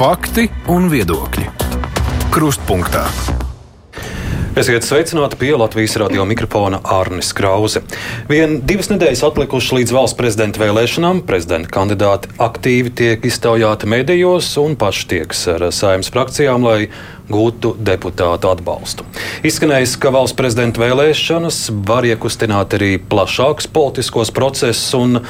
[0.00, 1.42] Fakti un viedokļi.
[2.32, 3.02] Krustpunktā.
[4.56, 7.82] Esiet sveicināti pie Latvijas radio mikrofona Arnis Krause.
[8.30, 11.20] Vien divas nedēļas atlikušas līdz valsts prezidenta vēlēšanām.
[11.28, 16.88] Prezidenta kandidāti aktīvi tiek iztaujāti medijos un paši tieks ar saimnes frakcijām, lai
[17.30, 19.06] gūtu deputātu atbalstu.
[19.46, 25.20] Izskanējis, ka valsts prezidenta vēlēšanas var iekustināt arī plašākus politiskos procesus, un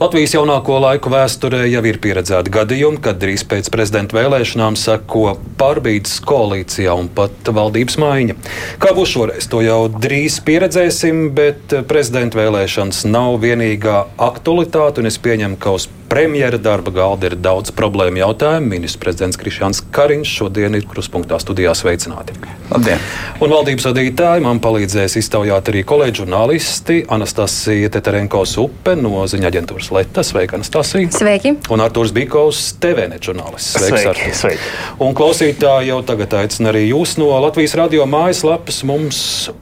[0.00, 6.18] Latvijas jaunāko laiku vēsturē jau ir pieredzēti gadījumi, kad drīz pēc prezidenta vēlēšanām seko pārbīdes
[6.26, 8.38] koalīcijā un pat valdības maiņa.
[8.82, 15.20] Kā būs šoreiz, to jau drīz pieredzēsim, bet prezidenta vēlēšanas nav vienīgā aktualitāte, un es
[15.22, 18.70] pieņemu, ka uz premjera darba galda ir daudz problēmu jautājumu.
[18.76, 22.34] Ministrs prezidents Krišjāns Kariņš šodien ir kruspunktā studijā sveicināti.
[22.66, 23.02] Labdien!
[23.44, 29.90] Un valdības vadītāji man palīdzēs iztaujāt arī kolēģi žurnālisti Anastasija Teterenkovs Upe no ziņa aģentūras
[29.94, 30.24] Leta.
[30.26, 31.12] Sveika, Anastasija!
[31.14, 31.54] Sveiki!
[31.70, 33.76] Un Artūrs Bikovs, TVNet žurnālists.
[33.76, 34.70] Sveiks, sveiki, sveiki!
[35.06, 39.20] Un klausītāji jau tagad aicina arī jūs no Latvijas radio mājaslapas mums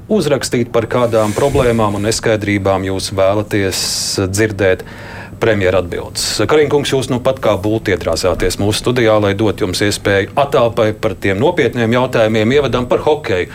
[0.09, 3.85] uzrakstīt par kādām problēmām un neskaidrībām jūs vēlaties
[4.31, 4.87] dzirdēt
[5.45, 6.27] premjera atbildes.
[6.49, 11.15] Kariņkungs, jūs nu pat kā būtu ietrāsāties mūsu studijā, lai dot jums iespēju attālpai par
[11.21, 13.53] tiem nopietniem jautājumiem, ievadam par hokeju.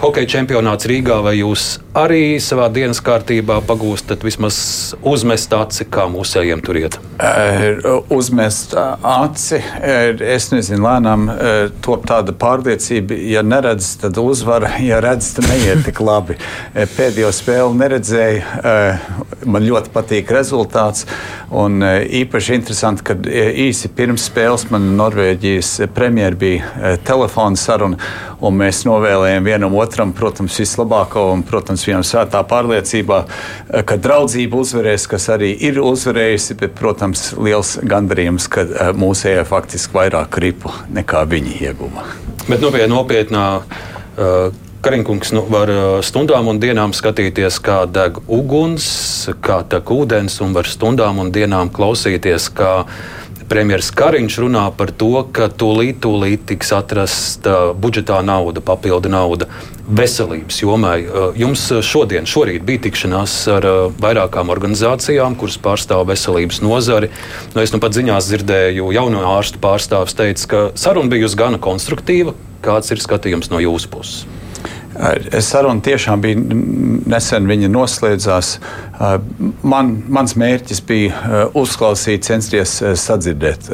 [0.00, 4.56] Hokeja čempionāts Rīgā, vai jūs arī savā dienas kārtībā pagūstat vismaz
[5.04, 6.96] uzmest aci, kā mūsējiem tur iet?
[8.08, 9.60] Uzmest aci,
[10.24, 11.26] es nezinu, lēnām
[11.84, 16.38] top tāda pārliecība, ja neredz, tad uzvar, ja redz, tad neiet tik labi.
[16.72, 18.40] Pēdējo spēli neredzēju,
[19.46, 21.06] man ļoti patīk rezultāts,
[21.50, 23.16] un īpaši interesanti, ka
[23.66, 27.98] īsi pirms spēles man Norvēģijas premjera bija telefona saruna,
[28.40, 33.20] un mēs novēlējām vienam otram protams, vislabāko un, protams, vienam svētā pārliecībā,
[33.88, 40.40] ka draudzība uzvarēs, kas arī ir uzvarējusi, bet, protams, liels gandarījums, ka mūsējā faktiski vairāk
[40.42, 42.08] ripu nekā viņi ieguva.
[42.48, 43.46] Bet nu, pie nopietnā.
[44.20, 45.68] Uh, Kariņkungs nu, var
[46.00, 48.86] stundām un dienām skatīties, kā deg uguns,
[49.44, 52.70] kā tek ūdens, un var stundām un dienām klausīties, kā
[53.50, 59.48] premjerministrs Kariņš runā par to, ka tūlīt, tūlīt tiks atrasta budžetā nauda, papildu nauda
[59.90, 60.98] veselības jomai.
[61.38, 63.66] Jums šodien, šorīt bija tikšanās ar
[64.00, 67.10] vairākām organizācijām, kuras pārstāv veselības nozari.
[67.54, 72.36] Nu, es nu pat ziņās dzirdēju, jauno ārstu pārstāvis teica, ka saruna bijusi gana konstruktīva.
[72.62, 74.22] Kāds ir skatījums no jūsu puses?
[75.40, 76.36] Saruna tiešām bija
[77.08, 78.56] nesen, viņa noslēdzās.
[79.00, 83.70] Man, mans mērķis bija uzklausīt, censties sadzirdēt,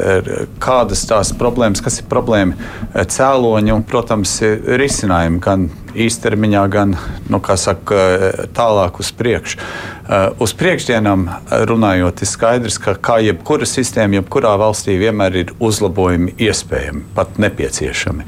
[0.63, 2.55] kādas tās problēmas, kas ir problēma
[2.95, 4.39] cēloņi un, protams,
[4.79, 5.67] risinājumi gan
[5.97, 6.95] īstermiņā, gan
[7.33, 7.99] nu, saka,
[8.57, 9.61] tālāk uz priekšu.
[10.43, 11.25] Uz priekšdienām
[11.67, 18.27] runājot, ir skaidrs, ka kā jebkura sistēma, jebkurā valstī vienmēr ir uzlabojumi iespējami, pat nepieciešami.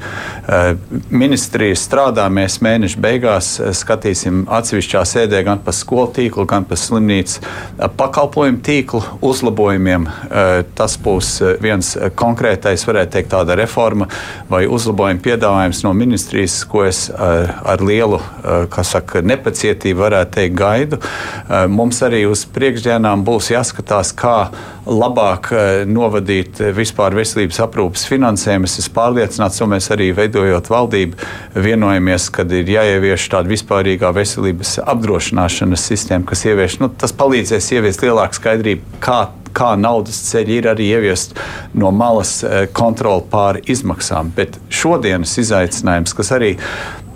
[1.13, 7.43] Ministrija strādā, mēs mēneša beigās skatīsim atsevišķā sēdē gan par skolu tīklu, gan par slimnīcu
[7.99, 10.07] pakalpojumu tīklu uzlabojumiem.
[10.77, 11.31] Tas būs
[11.63, 14.09] viens konkrētais, varētu teikt, tāda reforma
[14.49, 18.19] vai uzlabojuma piedāvājums no ministrijas, ko es ar lielu
[18.89, 20.99] saka, nepacietību varētu teikt gaidu.
[21.71, 24.49] Mums arī uz priekšdienām būs jāskatās, kā
[24.85, 25.49] labāk
[25.89, 28.69] novadīt vispār veselības aprūpas finansējumu.
[28.69, 31.19] Es pārliecināts, un mēs arī veidojot valdību,
[31.55, 38.05] vienojamies, ka ir jāievieš tāda vispārīgā veselības apdrošināšanas sistēma, kas ievieš, nu, tas palīdzēs ieviest
[38.05, 39.21] lielāku skaidrību, kā
[39.59, 41.33] kā naudas ceļi ir arī ieviest
[41.77, 42.39] no malas
[42.75, 44.31] kontroli pār izmaksām.
[44.35, 46.53] Bet šodienas izaicinājums, kas arī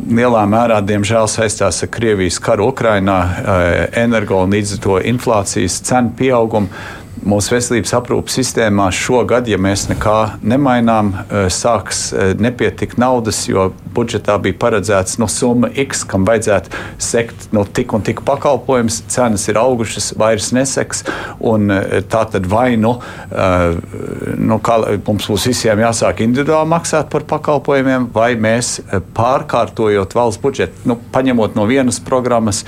[0.02, 5.82] lielā mērā, diemžēl, saistās ar Krievijas karu Ukrainā, eh, energo un līdz ar to inflācijas
[5.88, 6.68] cenu pieaugumu
[7.22, 13.72] mūsu veselības aprūpas sistēmā šogad, ja mēs nekā nemainām, eh, sāks eh, nepietikt naudas, jo
[13.94, 19.04] budžetā bija paredzēts no summa X, kam vajadzētu sekt no tik un tik pakalpojums.
[19.14, 21.04] Cenas ir augušas, vairs neseks.
[21.04, 22.96] Eh, tā tad vai nu,
[24.38, 24.78] nu kā,
[25.08, 28.80] mums būs visiem jāsāk individuāli maksāt par pakalpojumiem, vai mēs
[29.16, 32.64] pārkārtojot valsts budžetu, nu, paņemot no vienas programmas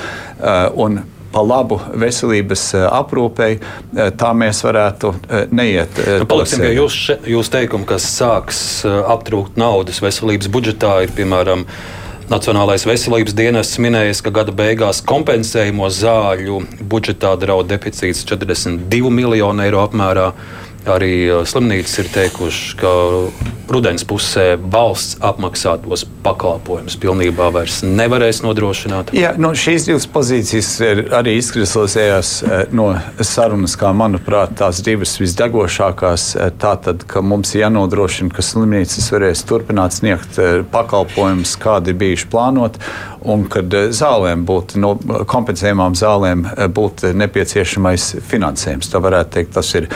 [0.75, 1.01] un
[1.35, 5.99] pa labu veselības eh, aprūpei, eh, tā mēs varētu eh, neiet.
[6.21, 11.67] Nu, paliksim pie jūsu jūs teikuma, kas sāks aptrūkt naudas veselības budžetā, ir piemēram.
[12.25, 19.83] Nacionālais veselības dienests minējis, ka gada beigās kompensējumu zāļu budžetā draud deficīts 42 miljonu eiro
[19.83, 20.31] apmērā.
[20.85, 21.13] Arī
[21.49, 22.91] slimnīcas ir teikušas, ka
[23.69, 29.09] rudens pusē valsts apmaksātos pakalpojumus pilnībā vairs nevarēs nodrošināt.
[29.17, 30.69] Jā, nu, šīs divas pozīcijas
[31.17, 32.35] arī izkristalizējās
[32.75, 32.91] no
[33.25, 36.27] sarunas, kā manuprāt, tās divas visdegošākās.
[36.61, 40.37] Tātad, ka mums ir jānodrošina, ka slimnīcas varēs turpināt sniegt
[40.73, 42.85] pakalpojumus, kādi ir bijuši plānoti,
[43.25, 44.93] un kad zālēm būtu, no
[45.25, 46.45] kompensējumām zālēm
[46.77, 48.91] būtu nepieciešamais finansējums.
[48.93, 49.89] Tā varētu teikt, tas ir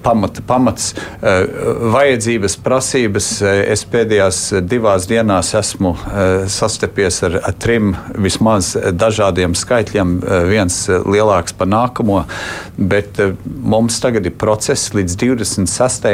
[0.00, 1.44] pamats pamata, pamats eh,
[1.92, 3.28] vajadzības, prasības.
[3.42, 11.54] Eh, es pēdējās divās dienās esmu eh, sastapies ar trim vismaz dažādiem skaitļiem, viens lielāks
[11.56, 12.22] par nākamo,
[12.76, 16.08] bet mums tagad ir process līdz 26.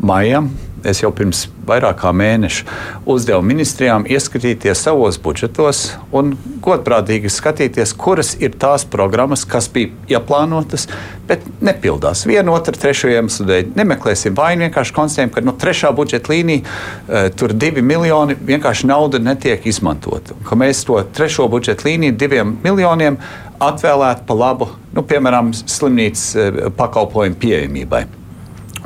[0.00, 0.50] maijam
[0.84, 2.64] es jau pirms vairāk kā mēneša
[3.10, 5.82] uzdevu ministrijām ieskatīties savos budžetos
[6.16, 6.34] un
[6.64, 10.86] godprātīgi skatīties, kuras ir tās programmas, kas bija ieplānotas,
[11.28, 12.24] bet nepildās.
[12.28, 13.72] Vienu, otru, trešo iemeslu dēļ.
[13.78, 19.22] Nemeklēsim vainu, vienkārši konstatējam, ka no trešā budžeta līnija uh, tur divi miljoni vienkārši nauda
[19.22, 20.36] netiek izmantota.
[20.46, 23.20] Ka mēs to trešo budžeta līniju diviem miljoniem
[23.60, 28.06] atvēlētu pa labu, nu, piemēram, slimnīcas uh, pakalpojumu pieejamībai.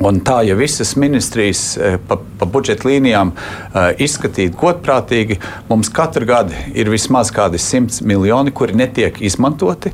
[0.03, 5.37] Un tā, ja visas ministrijas eh, pa, pa budžeta līnijām uh, izskatītu godprātīgi,
[5.69, 9.93] mums katru gadu ir vismaz kādi simts miljoni, kuri netiek izmantoti.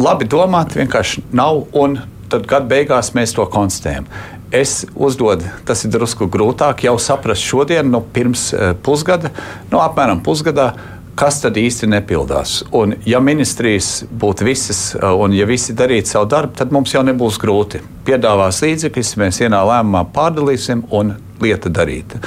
[0.00, 1.98] Labi domāt, vienkārši nav, un
[2.32, 4.08] tad gada beigās mēs to konstatējam.
[4.56, 9.34] Es uzdodu, tas ir drusku grūtāk jau saprast šodien, no pirms uh, pusgada,
[9.68, 10.72] no apmēram pusgadā
[11.16, 12.60] kas tad īsti nepildās.
[12.76, 17.04] Un, ja ministrijas būtu visas, uh, un ja visi darītu savu darbu, tad mums jau
[17.06, 17.80] nebūs grūti.
[18.06, 22.20] Piedāvās līdzekļus, mēs vienā lēmumā pārdalīsim un lieta darīta.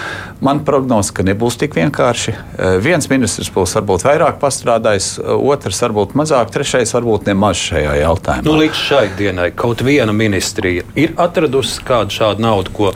[0.45, 2.33] Man prognoze, ka nebūs tik vienkārši.
[2.33, 7.95] Uh, viens ministrs būs varbūt vairāk pastrādājis, uh, otrs varbūt mazāk, trešais varbūt nemaz šajā
[8.03, 8.47] jautājumā.
[8.49, 12.93] Nu, līdz šai dienai kaut viena ministrija ir atradusi kādu šādu naudu, ko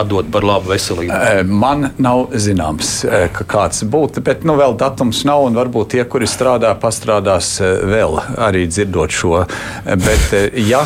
[0.00, 1.44] atdot par labu veselību?
[1.48, 2.92] Man nav zināms,
[3.34, 8.18] ka kāds būtu, bet nu, vēl datums nav, varbūt tie, kuri strādā, pastrādās vēl
[8.48, 9.44] arī dzirdot šo.
[9.84, 10.34] Bet,
[10.68, 10.82] ja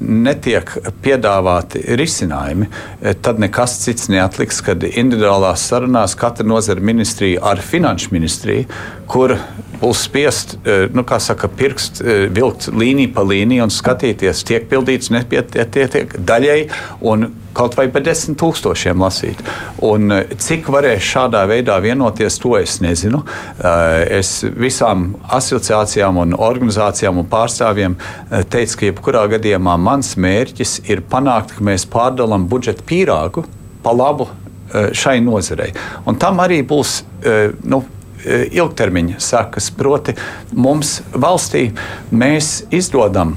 [0.00, 0.72] netiek
[1.04, 2.68] piedāvāti risinājumi,
[3.24, 8.66] tad nekas cits neatliks, kad individuālās sarunās katra nozara ministrija ar finanšu ministriju,
[9.10, 9.36] kur
[9.80, 10.56] būs spiest,
[10.94, 12.02] nu, kā saka, pirkst,
[12.34, 16.60] vilkt līniju pa līniju un skatīties, tiek pildīts, nepietiek daļai.
[17.56, 19.38] Kaut vai par desmit tūkstošiem lasīt.
[19.86, 23.22] Un eh, cik varēs šādā veidā vienoties, to es nezinu.
[23.56, 30.82] Eh, es visām asociācijām un organizācijām un pārstāvjiem eh, teicu, ka jebkurā gadījumā mans mērķis
[30.92, 33.46] ir panākt, ka mēs pārdalām budžeta pīrāgu
[33.84, 34.28] pa labu
[34.66, 35.70] šai nozarei.
[36.10, 36.96] Un tam arī būs
[37.70, 37.78] nu,
[38.26, 39.70] ilgtermiņa sekas.
[39.76, 40.16] Proti,
[40.52, 41.68] mums valstī
[42.10, 43.36] mēs izdodam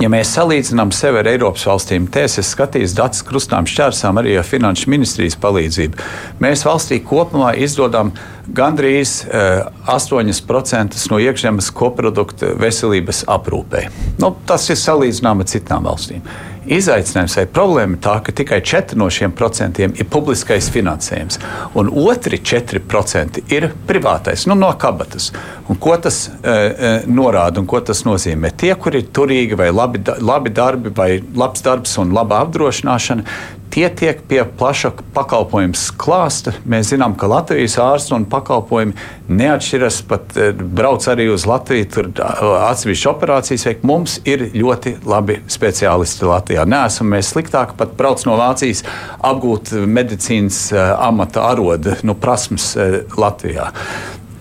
[0.00, 4.46] Ja mēs salīdzinām sevi ar Eiropas valstīm, te es esmu datus krustām šķērsām arī ar
[4.48, 6.06] Finanšu ministrijas palīdzību.
[6.40, 8.14] Mēs valstī kopumā izdodam
[8.56, 13.86] gandrīz uh, eh, 8% no iekšzemes koprodukta veselības aprūpē.
[14.20, 16.24] Nu, tas ir salīdzināms ar citām valstīm.
[16.70, 21.40] Izaicinājums vai problēma ir tā, ka tikai 4 no šiem procentiem ir publiskais finansējums,
[21.80, 25.30] un otri 4% ir privātais, nu, no kabatas.
[25.72, 28.52] Un ko tas uh, norāda un ko tas nozīmē?
[28.60, 33.24] Tie, kuri ir turīgi vai labi, labi darbi, vai labs darbs un laba apdrošināšana,
[33.70, 36.50] Tie tiek pie plaša pakalpojumu klāsta.
[36.66, 38.96] Mēs zinām, ka Latvijas ārstu un pakalpojumi
[39.30, 40.00] neatšķiras.
[40.10, 43.86] Pat eh, brauc arī uz Latviju, tur atsevišķi operācijas veikt.
[43.86, 46.66] Mums ir ļoti labi speciālisti Latvijā.
[46.66, 48.82] Nē, esam mēs sliktāki, pat brauc no Vācijas
[49.30, 50.64] apgūt medicīnas
[50.98, 52.72] amata arodu nu, prasmes
[53.14, 53.70] Latvijā.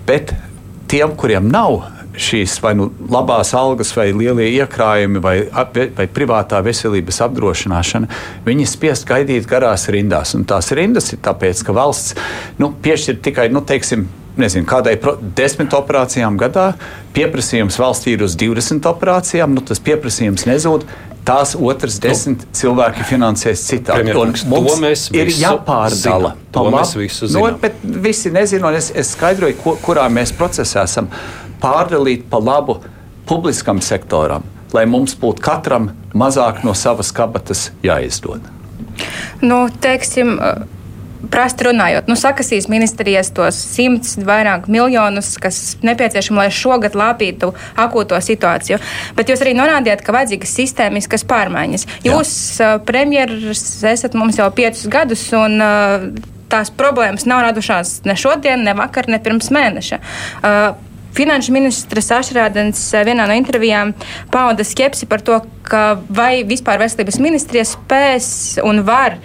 [0.09, 0.33] Bet
[0.89, 1.83] tiem, kuriem nav
[2.19, 5.35] šīs vai nu labās algas, vai lielie iekrājumi, vai,
[5.97, 8.09] vai privātā veselības apdrošināšana,
[8.47, 10.35] viņi spiest gaidīt garās rindās.
[10.37, 12.17] Un tās rindas ir tāpēc, ka valsts
[12.61, 14.07] nu, piešķir tikai, nu, teiksim,
[14.41, 14.95] nezinu, kādai
[15.37, 16.71] desmit operācijām gadā,
[17.15, 20.87] pieprasījums valstī ir uz 20 operācijām, nu, tas pieprasījums nezūd.
[21.27, 24.15] Tās otras nu, desmit nu, cilvēki finansēs citādi.
[24.49, 26.31] Mums ir jāpārdala.
[26.55, 27.59] To mēs visi zinām.
[27.59, 31.11] Nu, visi nezinu, un es, es skaidroju, ko, kurā mēs procesā esam
[31.61, 32.79] pārdalīt pa labu
[33.29, 38.47] publiskam sektoram, lai mums būtu katram mazāk no savas kabatas jāizdod?
[39.43, 40.39] Nu, teiksim,
[41.19, 48.15] Prasti runājot, nu, sakasīs ministrijas tos simts vairāk miljonus, kas nepieciešami, lai šogad lāpītu akūto
[48.23, 48.79] situāciju.
[49.17, 51.83] Bet jūs arī norādījāt, ka vajadzīgas sistēmiskas pārmaiņas.
[52.07, 52.69] Jūs, Jā.
[52.87, 55.59] premjeras, esat mums jau piecus gadus, un
[56.49, 59.99] tās problēmas nav radušās ne šodien, ne vakar, ne pirms mēneša.
[61.19, 63.91] Finanšu ministrs Ašrādens vienā no intervijām
[64.31, 65.41] pauda skepsi par to,
[66.07, 68.31] vai vispār veselības ministrija spēs
[68.63, 69.17] un var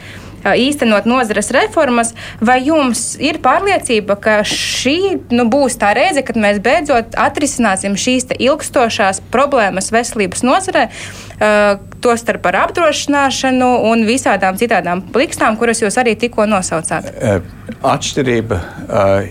[0.44, 2.12] īstenot nozares reformas,
[2.44, 4.98] vai jums ir pārliecība, ka šī
[5.32, 10.88] nu, būs tā reize, kad mēs beidzot atrisināsim šīs ilgstošās problēmas veselības nozarē,
[12.04, 17.08] tostarp par apdrošināšanu un visādām citādām plikstām, kuras jūs arī tikko nosaucāt?
[17.84, 18.58] Atšķirība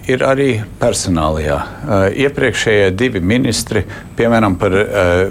[0.10, 0.50] ir arī
[0.82, 1.60] personālajā.
[2.25, 3.86] Iepriekšējie divi ministri,
[4.17, 4.75] piemēram, par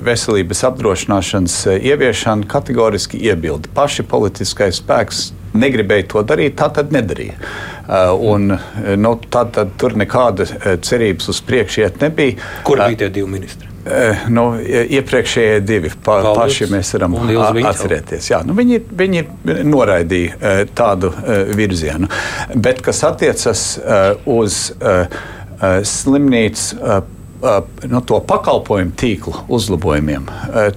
[0.07, 3.71] veselības apdrošināšanas ieviešanu, kategoriski iebilda.
[3.75, 7.37] Paši politiskais spēks negribēja to darīt, tā tad nedarīja.
[7.83, 8.55] Uh, un,
[8.97, 10.47] nu, tad, tad tur nekāda
[10.85, 12.39] cerības uz priekšu iet nebija.
[12.67, 13.69] Kur bija tie divi ministri?
[14.31, 16.39] Nu, iepriekšējie divi pa, Paldies.
[16.39, 17.17] paši mēs varam
[17.67, 18.29] atcerēties.
[18.31, 19.23] Jā, nu, viņi, viņi
[19.67, 21.11] noraidīja tādu
[21.59, 22.07] virzienu.
[22.55, 23.65] Bet kas attiecas
[24.31, 24.61] uz
[25.91, 26.69] slimnīcas
[27.91, 30.29] no to pakalpojumu tīklu uzlabojumiem.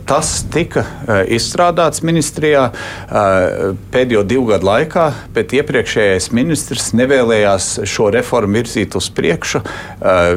[0.10, 0.86] Tas tika
[1.32, 2.68] izstrādāts ministrijā
[3.94, 5.06] pēdējo divu gadu laikā,
[5.36, 9.62] bet iepriekšējais ministrs nevēlējās šo reformu virzīt uz priekšu.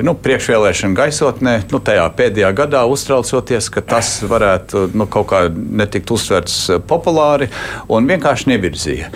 [0.05, 6.13] Nu, priekšvēlēšana gaisotnē, nu, tajā pēdējā gadā uztraucoties, ka tas varētu nu, kaut kā netikt
[6.13, 6.59] uztverts
[6.89, 7.49] populāri
[7.89, 9.11] un vienkārši nevirzīja.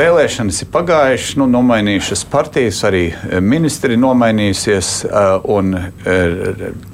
[0.00, 3.04] Vēlēšanas ir pagājušas, nu, nomainījušas partijas, arī
[3.44, 4.94] ministri nomainījusies.
[5.54, 5.74] Un,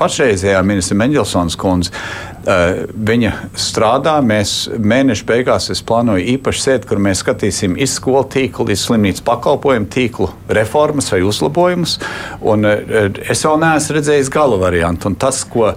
[0.01, 1.95] pašreizējā ministra Mendelsons kundze.
[2.41, 4.15] Uh, viņa strādā.
[4.25, 10.31] Mēs mēneša beigās plānojam īpašu sēdi, kur mēs skatīsim izskolu tīklu, līdz slimnīcas pakalpojumu tīklu
[10.49, 11.99] reformas vai uzlabojumus.
[12.41, 15.11] Un, uh, es vēl neesmu redzējis gala variantu.
[15.11, 15.75] Un tas, ko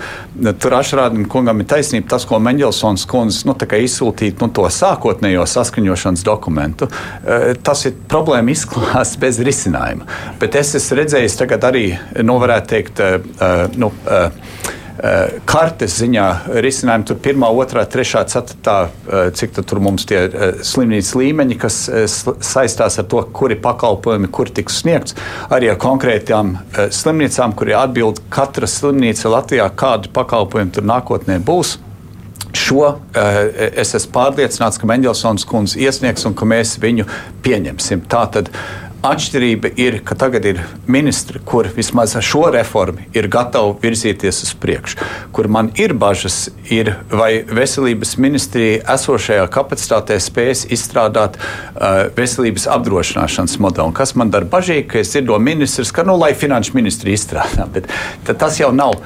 [0.64, 6.24] tur ašrādam kungam ir taisnība, tas, ko Mendelsons kundze nu, izsūtīja nu, to sākotnējo saskaņošanas
[6.24, 6.88] dokumentu,
[7.66, 10.08] tas ir problēma izklāsts bez risinājuma.
[10.40, 11.86] Bet es esmu redzējis tagad arī,
[12.24, 13.04] nu, varētu teikt,
[13.80, 16.26] nu, uh, uh, kartes ziņā
[16.64, 17.08] risinājumi.
[17.10, 21.80] Tur pirmā, otrā, trešā, ceturtā, uh, cik tur mums tie uh, slimnīcas līmeņi, kas
[22.44, 25.18] saistās ar to, kuri pakalpojumi, kur tiks sniegts.
[25.54, 31.78] Arī ar konkrētām slimnīcām, kur ir atbild katra slimnīca Latvijā, kādu pakalpojumu tur nākotnē būs.
[32.54, 32.98] Šo uh,
[33.82, 37.08] es esmu pārliecināts, ka Mendelsons kundze iesniegs un ka mēs viņu
[37.42, 38.04] pieņemsim.
[38.12, 38.52] Tātad
[39.04, 44.54] Atšķirība ir, ka tagad ir ministri, kur vismaz ar šo reformu ir gatavi virzīties uz
[44.56, 44.96] priekšu.
[45.36, 53.58] Kur man ir bažas, ir vai veselības ministrija esošajā kapacitātē spēs izstrādāt uh, veselības apdrošināšanas
[53.60, 53.90] modeli.
[53.92, 57.68] Un kas man dara bažīgi, ka es dzirdu ministrs, ka nu, lai finanšu ministri izstrādā,
[57.76, 57.92] bet
[58.40, 59.02] tas jau nav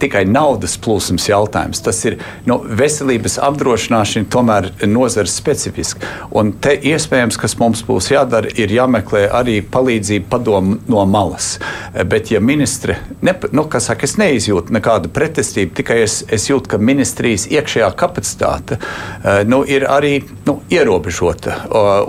[0.00, 1.82] tikai naudas plūsmas jautājums.
[1.84, 6.04] Tas ir nu, veselības apdrošināšana, tomēr nozars specifiski.
[6.36, 11.52] Un te iespējams, kas mums būs jādara, ir jāmeklē arī palīdzība padomu no malas.
[11.94, 16.72] Bet, ja ministri, ne, nu, kas saka, es neizjūtu nekādu pretestību, tikai es, es jūtu,
[16.72, 21.56] ka ministrijas iekšējā kapacitāte eh, nu, ir arī nu, ierobežota.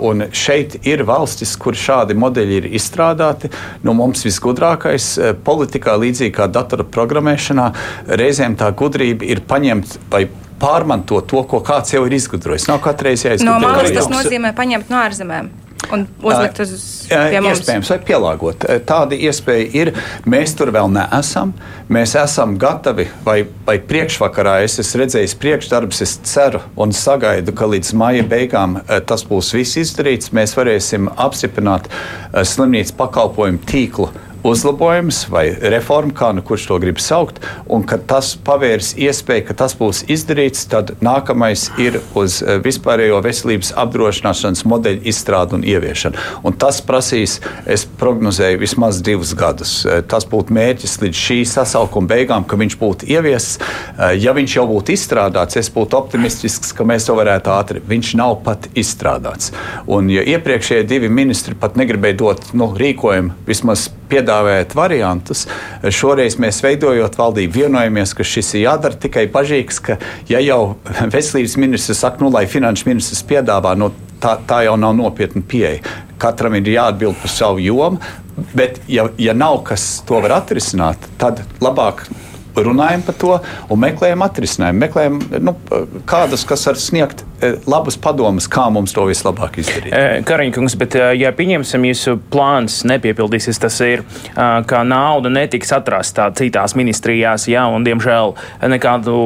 [0.02, 3.50] Un šeit ir valstis, kur šādi modeļi ir izstrādāti.
[3.86, 7.68] Nu, mums visgudrākais eh, politikā, līdzīgi kā datora programmēšanā,
[8.06, 10.26] reizēm tā gudrība ir paņemt vai
[10.62, 12.68] pārmantot to, ko kāds jau ir izgudrojis.
[12.70, 13.58] Nav katreiz jāizgudro.
[13.58, 15.50] No malas tas nozīmē paņemt no ārzemēm.
[15.92, 16.70] Un uzlikt uz
[17.10, 17.58] mums.
[17.58, 18.64] Iespējams, vai pielāgot.
[18.86, 19.90] Tāda iespēja ir.
[20.30, 21.50] Mēs tur vēl neesam.
[21.92, 26.04] Mēs esam gatavi, vai, vai priekšvakarā es esmu redzējis priekšdarbus.
[26.06, 28.78] Es ceru un sagaidu, ka līdz maija beigām
[29.10, 30.30] tas būs viss izdarīts.
[30.32, 31.90] Mēs varēsim apstiprināt
[32.30, 34.12] slimnīcas pakalpojumu tīklu
[34.42, 37.38] uzlabojums vai reforma, kā nu kurš to grib saukt,
[37.70, 43.20] un kad tas pavērs iespēju, ka tas būs izdarīts, tad nākamais ir uz eh, vispārējo
[43.24, 46.18] veselības apdrošināšanas modeļu izstrādi un ieviešanu.
[46.46, 47.38] Un tas prasīs,
[47.70, 49.76] es prognozēju, vismaz divus gadus.
[49.86, 53.62] Eh, tas būtu mērķis līdz šī sasaukuma beigām, ka viņš būtu ieviests.
[53.62, 57.84] Eh, ja viņš jau būtu izstrādāts, es būtu optimistisks, ka mēs to varētu ātri.
[57.92, 59.52] Viņš nav pat izstrādāts.
[59.86, 63.88] Un, ja iepriekšējie divi ministri pat negribēja dot nu, rīkojumu vismaz
[64.32, 65.44] piedāvājat variantus.
[65.84, 69.98] Šoreiz mēs veidojot valdību vienojamies, ka šis ir jādara tikai bažīgs, ka
[70.28, 70.76] ja jau
[71.14, 75.82] veselības ministrs saka, nu, lai finanšu ministrs piedāvā, nu, tā, tā jau nav nopietna pieeja.
[76.22, 78.00] Katram ir jāatbild par savu jomu,
[78.54, 82.06] bet ja, ja nav kas to var atrisināt, tad labāk
[82.56, 83.34] runājam par to
[83.72, 84.82] un meklējam atrisinājumu.
[84.86, 85.56] Meklējam nu,
[86.08, 87.24] kādus, kas var sniegt
[87.66, 89.94] labus padomus, kā mums to vislabāk izdarīt.
[90.28, 94.04] Kariņkungs, bet ja pieņemsim jūsu plāns nepiepildīsies, tas ir,
[94.36, 98.36] ka nauda netiks atrasta citās ministrijās, jā, un diemžēl
[98.70, 99.16] nekādu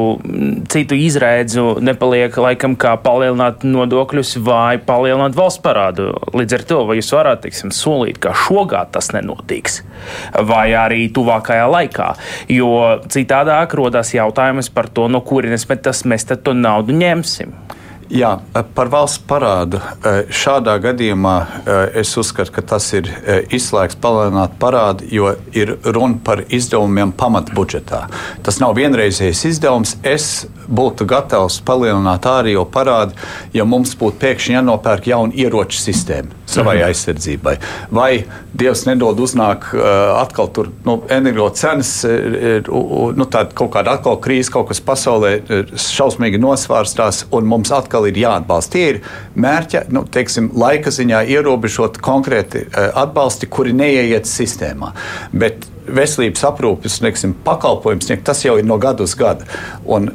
[0.73, 6.09] citu izrēdzu nepaliek laikam kā palielināt nodokļus vai palielināt valsts parādu.
[6.37, 9.83] Līdz ar to, vai jūs varat, teiksim, solīt, ka šogad tas nenotiks,
[10.49, 12.09] vai arī tuvākajā laikā,
[12.57, 12.73] jo
[13.17, 15.67] citādāk rodas jautājums par to, no kurienes
[16.09, 17.55] mēs to naudu ņemsim.
[18.13, 18.37] Jā,
[18.77, 19.81] par valsts parādu.
[20.31, 21.35] Šādā gadījumā
[21.99, 23.09] es uzskatu, ka tas ir
[23.51, 28.05] izslēgts palielināt parādu, jo ir runa par izdevumiem pamatbudžetā.
[28.47, 29.97] Tas nav vienreizējs izdevums.
[30.07, 33.19] Es būtu gatavs palielināt ārējo parādu,
[33.55, 36.87] ja mums būtu pēkšņi jānopērk jauna ieroču sistēma savai mhm.
[36.91, 37.55] aizsardzībai.
[37.95, 38.11] Vai
[38.57, 39.67] Dievs nedod uznāk
[40.17, 45.33] atkal tur nu, energo cenas, nu, kaut kāda atkal krīze, kaut kas pasaulē
[45.75, 48.73] šausmīgi nosvārstās un mums atkal atkal ir jāatbalsta.
[48.73, 48.99] Tie ir
[49.37, 54.93] mērķa, nu, teiksim, laika ziņā ierobežot konkrēti uh, atbalsti, kuri neieiet sistēmā.
[55.33, 59.47] Bet veselības aprūpes neksim, pakalpojums tas jau ir no gada uz gadu.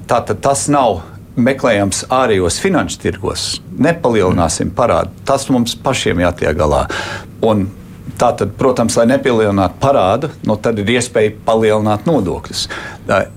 [0.08, 1.02] Tātad tas nav
[1.36, 3.62] meklējams ārējos finanšu tirgos.
[3.80, 5.16] Nepalielināsim parādu.
[5.26, 6.86] Tas mums pašiem jātiek galā.
[7.42, 7.70] Un
[8.20, 12.66] Tātad, protams, lai nepalielinātu parādu, no tad ir iespēja palielināt nodokļus.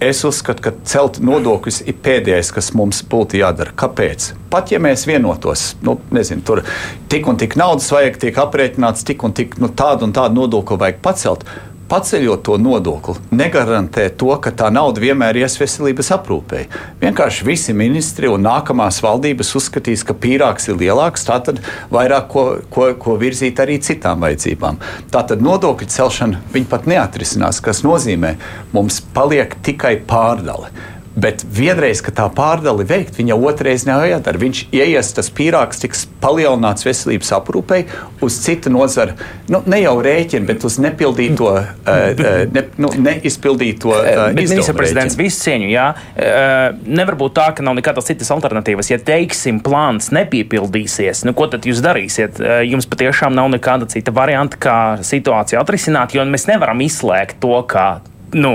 [0.02, 3.74] Es uzskatu, ka celt nodokļus ir pēdējais, kas mums būtu jādara.
[3.76, 4.32] Kāpēc?
[4.52, 6.64] Pat ja mēs vienotos, nu, nezinu, tur
[7.12, 10.80] tik un tik naudas vajag, tiek aprēķināts, tik un tik nu, tādu un tādu nodokli
[10.84, 11.48] vajag pacelt
[11.90, 16.64] paceļot to nodokli, negarantē to, ka tā nauda vienmēr ies veselības aprūpei.
[17.02, 21.60] Vienkārši visi ministri un nākamās valdības uzskatīs, ka pīrāgs ir lielāks, tātad
[21.94, 24.80] vairāk ko, ko, ko virzīt arī citām vajadzībām.
[25.14, 28.34] Tātad nodokļu celšana viņi pat neatrisinās, kas nozīmē,
[28.74, 30.72] mums paliek tikai pārdale.
[31.14, 34.40] Bet vienreiz, kad tā pārdali veikt, viņa otrreiz nav jādara.
[34.42, 37.85] Viņš ieies, tas pīrāgs tiks palielināts veselības aprūpei
[38.25, 39.14] uz citu nozaru.
[39.52, 43.92] Nu, ne jau rēķinu, bet uz nepildīto, uh, ne, nu, neizpildīto.
[43.94, 45.85] Uh, Ministra prezidents visu cieņu, jā.
[45.94, 48.90] Uh, nevar būt tā, ka nav nekādas citas alternatīvas.
[48.90, 52.42] Ja, teiksim, plāns nepiepildīsies, nu, ko tad jūs darīsiet?
[52.66, 57.87] Jums patiešām nav nekāda cita varianta, kā situāciju atrisināt, jo mēs nevaram izslēgt to, kā
[58.36, 58.54] nu,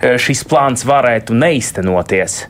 [0.00, 2.44] e, šis plāns varētu neiztenoties?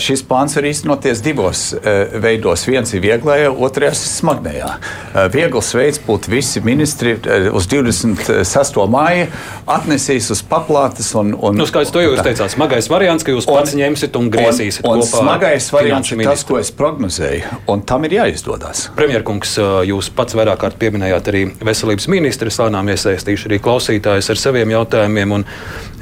[0.00, 2.64] Šis plāns var īstenoties divos e, veidos.
[2.68, 4.70] Viens ir vieglajā, otrs ir smagnējā.
[5.34, 7.16] Viegls veids būtu visi ministri
[7.52, 8.80] uz 26.
[8.90, 9.28] māja
[9.68, 11.10] atnesīs uz paplātes.
[11.18, 12.52] Un, un, nu, skaidrs, to jūs teicāt.
[12.54, 15.06] Smagais variants, ka jūs pats un, ņemsiet un griezīsiet un, un.
[15.08, 18.88] Smagais variants ir tas, ko es prognozēju, un tam ir jāizdodas.
[18.98, 19.56] Premjerkungs,
[19.88, 25.38] jūs pats vairāk kārt pieminējāt arī veselības ministru, slānām iesaistīšu arī klausītājus ar saviem jautājumiem.
[25.38, 25.46] Un,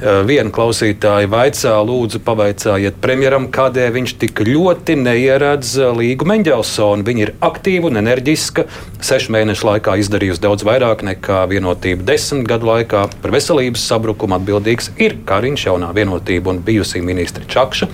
[0.01, 7.05] viena klausītāja vaicā, lūdzu, pavaicājiet premjeram, kādēļ viņš tik ļoti neieredz Līgu Mendelsonu.
[7.07, 8.67] Viņa ir aktīva un enerģiska.
[9.01, 13.07] Sešu mēnešu laikā izdarījusi daudz vairāk nekā vienotība desmit gadu laikā.
[13.23, 17.89] Par veselības sabrukumu atbildīgs ir Kariņš, jaunā vienotība un bijusī ministra Čakša.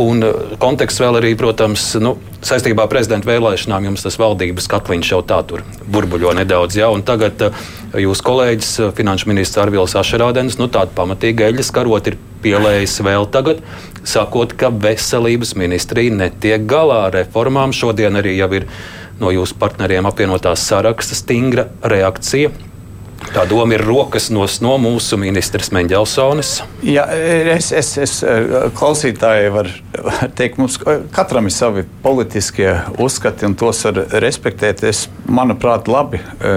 [0.00, 2.14] Un uh, konteksts vēl arī, protams, nu,
[2.46, 6.78] saistībā ar prezidenta vēlēšanām jums tas valdības katliņš jau tā tur burbuļo nedaudz.
[6.78, 6.88] Ja?
[7.06, 7.66] Tagad uh,
[8.00, 13.28] jūsu kolēģis, uh, finanšu ministrs Arvils Ašerādens, nu tādu pamatīgu eļļas karot ir pielējis vēl
[13.34, 13.60] tagad,
[14.08, 17.76] sakot, ka veselības ministrija netiek galā ar reformām.
[17.76, 18.70] Šodien arī jau ir
[19.20, 22.54] no jūsu partneriem apvienotās saraksta stingra reakcija
[23.30, 26.56] Tā doma ir rokas nos no mūsu ministrs Mendelssonis.
[26.82, 27.04] Jā,
[27.54, 28.14] es, es, es
[28.74, 29.70] klausītāji var,
[30.02, 30.80] var teikt, mums
[31.14, 34.82] katram ir savi politiskie uzskati un tos var respektēt.
[34.90, 36.56] Es, manuprāt, labi e,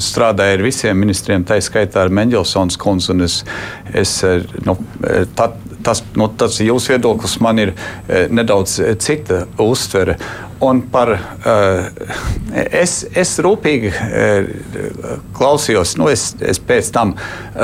[0.00, 3.12] strādāju ar visiem ministriem, tā skaitā ar Mendelssonas kundzi.
[3.20, 3.42] Es,
[3.92, 4.16] es,
[4.64, 4.78] nu,
[5.36, 5.50] tā,
[5.86, 7.72] tas, nu, tas jūsu viedoklis man ir
[8.34, 10.18] nedaudz cita uztvere.
[10.64, 11.88] Un par, uh,
[12.54, 13.90] es, es rūpīgi
[15.36, 17.12] klausījos, nu, es, es pēc tam,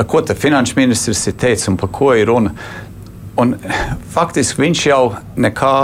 [0.07, 2.53] ko finanšu ministrs ir teicis un par ko ir runa.
[3.41, 3.55] Un,
[4.13, 5.03] faktiski viņš jau
[5.41, 5.77] nekā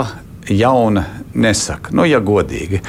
[0.54, 2.80] jauna nesaka, nu, ja godīgi.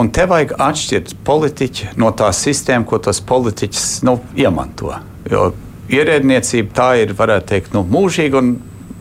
[0.00, 4.94] Un te vajag atšķirt politiķi no tās sistēmas, ko tas politiķis nu, iemanto.
[5.30, 5.50] Jo
[5.92, 8.54] ierēdniecība tā ir, varētu teikt, nu, mūžīga un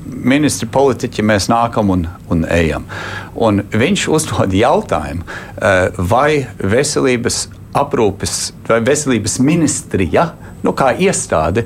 [0.06, 2.86] ministri, politiķi, mēs nākam un, un ejam.
[3.36, 10.32] Un viņš uzdod jautājumu, eh, vai veselības aprūpes vai veselības ministrija,
[10.66, 11.66] nu, kā iestāde,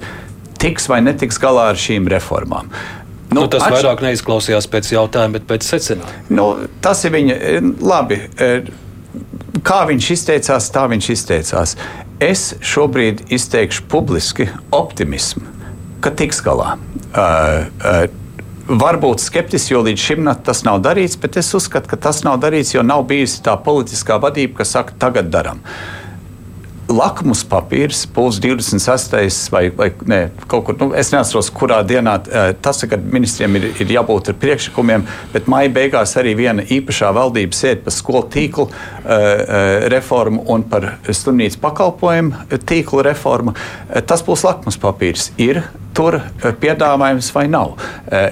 [0.62, 2.70] tiks vai netiks galā ar šīm reformām.
[3.32, 3.80] Nu, nu, tas atš...
[3.80, 6.26] vairāk neizklausījās pēc jautājuma, bet pēc secinājuma.
[6.30, 6.50] Nu,
[6.82, 8.20] tas ir viņa eh, labi.
[8.38, 8.74] Eh,
[9.66, 11.76] kā viņš izteicās, tā viņš izteicās.
[12.24, 15.44] Es šobrīd izteikšu publiski optimismu,
[16.04, 16.76] ka tiks galā.
[17.16, 18.06] Uh, uh,
[18.68, 22.74] varbūt skeptiski, jo līdz šim tas nav darīts, bet es uzskatu, ka tas nav darīts,
[22.76, 25.62] jo nav bijusi tā politiskā vadība, kas saka, tagad darām
[26.96, 29.52] lakmus papīrs būs 26.
[29.54, 32.18] vai, vai ne, kaut kur, nu, es neatceros, kurā dienā
[32.64, 37.64] tas, ka ministriem ir, ir jābūt ar priekšlikumiem, bet maija beigās arī viena īpašā valdības
[37.66, 38.68] sēde par skolu tīklu
[39.94, 43.56] reformu un par slimnīcu pakalpojumu tīklu reformu.
[44.08, 45.32] Tas būs lakmus papīrs.
[45.42, 45.64] Ir
[45.96, 46.18] tur
[46.62, 47.76] piedāvājums vai nav.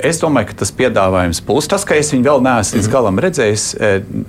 [0.04, 1.70] Es domāju, ka tas piedāvājums būs.
[1.72, 2.94] Tas, ka es viņu vēl neesmu līdz mhm.
[2.94, 3.66] galam redzējis,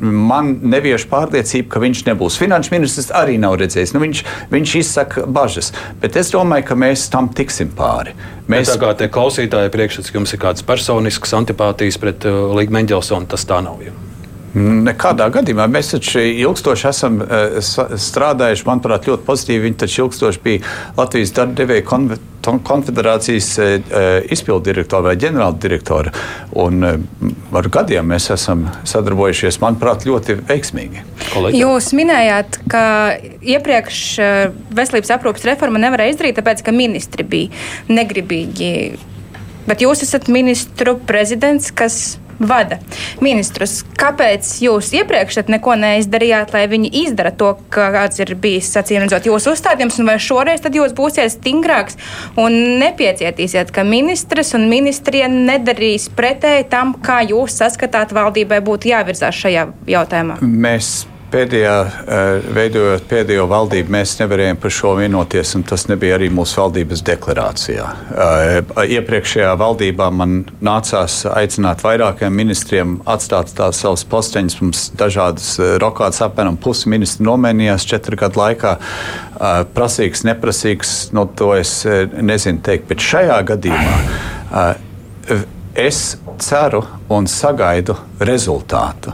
[0.00, 2.38] man nevieš pārliecību, ka viņš nebūs.
[2.40, 3.94] Finanšu ministrs arī nav redzējis.
[3.96, 8.16] Nu, viņš, viņš izsaka bažas, bet es domāju, ka mēs tam tiksim pāri.
[8.48, 8.72] Mēs...
[8.72, 13.28] Tā kā te klausītāji priekšstats, ka jums ir kādas personiskas antipātijas pret uh, Līgu Mendelsonu,
[13.30, 13.80] tas tā nav.
[13.84, 14.13] Jau.
[14.54, 19.64] Nekādā gadījumā mēs taču ilgstoši esam uh, strādājuši, manuprāt, ļoti pozitīvi.
[19.66, 21.86] Viņi taču ilgstoši bija Latvijas darba devēja
[22.44, 26.10] konfederācijas eh, eh, izpildu direktora vai ģenerāla direktora.
[26.60, 31.04] Un ar gadiem mēs esam sadarbojušies, manuprāt, ļoti veiksmīgi.
[31.30, 31.62] Kolēģi.
[31.62, 32.84] Jūs minējāt, ka
[33.40, 34.02] iepriekš
[34.76, 38.74] veselības aprūpas reforma nevarēja izdarīt, tāpēc ka ministri bija negribīgi.
[39.64, 42.78] Bet jūs esat ministru prezidents, kas vada
[43.24, 43.82] ministrus.
[43.98, 49.54] Kāpēc jūs iepriekš neko neizdarījāt, lai viņi izdara to, kāds ir bijis acīm redzot jūsu
[49.54, 51.98] uzstādījums, un vai šoreiz jūs būsiet stingrāks
[52.40, 59.42] un nepiecietīsiet, ka ministrs un ministrija nedarīs pretēji tam, kā jūs saskatāt valdībai būtu jāvirzās
[59.44, 60.40] šajā jautājumā?
[60.42, 66.30] Mēs pēdējā, eh, veidojot pēdējo valdību, mēs nevarējām par šo vienoties, un tas nebija arī
[66.30, 67.86] mūsu valdības deklarācijā.
[68.14, 68.60] Eh,
[68.98, 74.60] iepriekšējā valdībā man nācās aicināt vairākiem ministriem atstāt tās savus posteņus.
[74.62, 78.76] Mums dažādas eh, rokādas apmēram pusi ministri nomainījās četru gadu laikā.
[79.74, 84.68] Prasīgs, neprasīgs, no to es nezinu teikt, bet šajā gadījumā
[85.74, 85.98] es
[86.38, 89.12] ceru un sagaidu rezultātu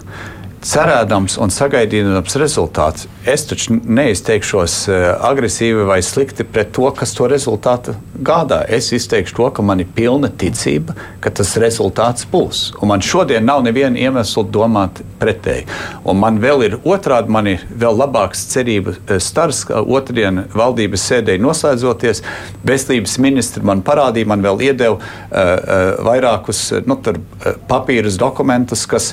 [0.66, 7.28] cerēdams un sagaidījams rezultāts, es taču neizteikšos eh, agresīvi vai slikti pret to, kas to
[7.28, 8.62] rezultātu gādā.
[8.68, 12.62] Es izteikšu to, ka man ir pilna ticība, ka tas rezultāts būs.
[12.80, 15.66] Un man šodien nav neviena iemesla domāt pretēji.
[16.08, 21.04] Un man vēl ir otrādi, man ir vēl labāks cerību eh, stars, ka otrdien valdības
[21.12, 22.24] sēdēji noslēdzoties,
[22.66, 28.86] veselības ministri man parādīja, man vēl iedeva uh, uh, vairākus nu, tur, uh, papīrus, dokumentus,
[28.90, 29.12] kas,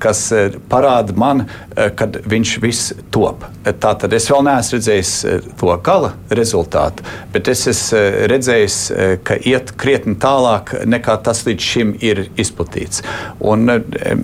[0.00, 3.33] kas uh, parāda man, uh, kad viņš viss top.
[3.80, 9.14] Tātad es vēl neesmu redzējis uh, to gala rezultātu, bet es esmu uh, redzējis, uh,
[9.24, 13.04] ka iet krietni tālāk nekā tas līdz šim ir izplatīts.
[13.44, 13.66] Un,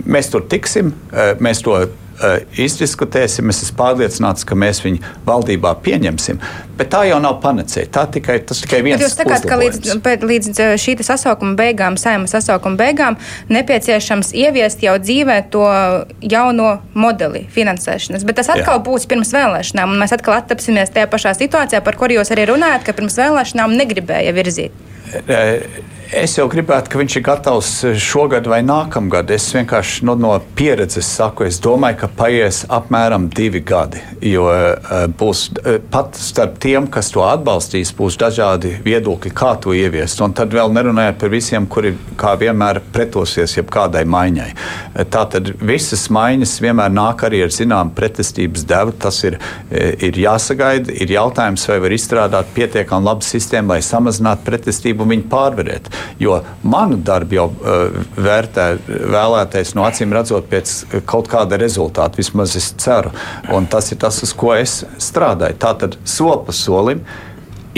[0.05, 0.93] mēs tur tiksim.
[1.43, 1.77] Mēs to
[2.61, 3.51] izdiskutēsim.
[3.53, 6.41] Es esmu pārliecināts, ka mēs viņu valdībā pieņemsim.
[6.79, 7.91] Bet tā jau nav panacēja.
[7.93, 9.01] Tā tikai, tas tikai viens.
[9.01, 13.19] Bet jūs sakāt, ka līdz, līdz eh, šī sasaukuma beigām, saima sasaukuma beigām,
[13.53, 15.67] nepieciešams ieviest jau dzīvē to
[16.25, 18.25] jauno modeli finansēšanas.
[18.29, 18.85] Bet tas atkal Jā.
[18.89, 22.87] būs pirms vēlēšanām, un mēs atkal attapsimies tajā pašā situācijā, par kur jūs arī runājat,
[22.87, 24.87] ka pirms vēlēšanām negribēja virzīt.
[26.11, 27.69] Es jau gribētu, ka viņš ir gatavs
[28.03, 29.29] šogad vai nākamgad.
[29.31, 34.01] Es vienkārši no, no pieredzes saku, es domāju, ka paies apmēram divi gadi.
[34.27, 39.71] Jo uh, būs uh, pat starp tiem, kas to atbalstīs, būs dažādi viedokļi, kā to
[39.77, 40.19] ieviest.
[40.27, 44.49] Un tad vēl nerunājot par visiem, kuri kā vienmēr pretosies jebkādai maiņai.
[45.15, 48.97] Tātad visas maiņas vienmēr nāk arī ar zināmu pretestības devu.
[49.07, 49.39] Tas ir,
[49.71, 50.91] ir jāsagaida.
[50.91, 56.00] Ir jautājums, vai var izstrādāt pietiekami labu sistēmu, lai samazinātu pretestību un viņu pārvarētu.
[56.21, 60.75] Jo manu darbu jau uh, vērtē vēlētais no acīm redzot pēc
[61.09, 62.21] kaut kāda rezultāta.
[62.21, 63.13] Vismaz es ceru.
[63.55, 65.59] Un tas ir tas, uz ko es strādāju.
[65.61, 67.05] Tātad soli pa solim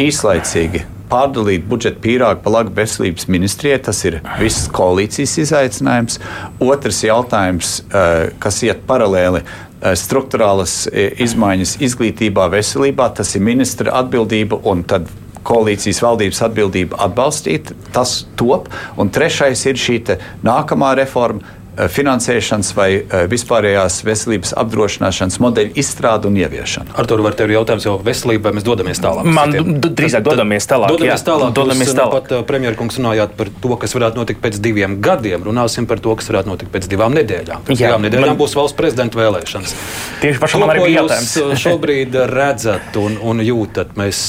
[0.00, 3.82] īslaicīgi pārdalīt budžeta pīrāgu pa labu veselības ministrijai.
[3.88, 6.22] Tas ir visas koalīcijas izaicinājums.
[6.62, 9.52] Otrs jautājums, uh, kas iet paralēli uh,
[9.98, 15.10] struktūrālas izmaiņas izglītībā, veselībā, tas ir ministra atbildība un tad
[15.46, 17.72] koalīcijas valdības atbildība atbalstīt.
[17.94, 18.70] Tas top.
[19.00, 19.98] Un trešais ir šī
[20.46, 26.92] nākamā reforma finansēšanas vai eh, vispārējās veselības apdrošināšanas modeļu izstrādi un ieviešanu.
[27.00, 29.28] Ar to var tevi jautājums jau veselībai, mēs dodamies tālāk.
[29.32, 30.92] Man drīzāk dodamies tālāk.
[30.92, 31.54] Dodamies tālāk.
[31.56, 32.16] Dodamies Jūs, tālāk.
[32.18, 35.46] Pat eh, premjerkungs runājāt par to, kas varētu notikt pēc diviem gadiem.
[35.48, 37.64] Runāsim par to, kas varētu notikt pēc divām nedēļām.
[37.68, 38.40] Pēc Jā, divām nedēļām man...
[38.42, 39.76] būs valsts prezidenta vēlēšanas.
[40.20, 41.36] Tieši pašam man arī bija jautājums.
[41.62, 44.20] šobrīd redzat un, un jūtat, mēs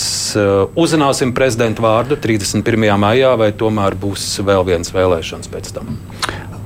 [0.80, 2.88] uzzināsim prezidenta vārdu 31.
[3.04, 5.98] maijā vai tomēr būs vēl viens vēlēšanas pēc tam?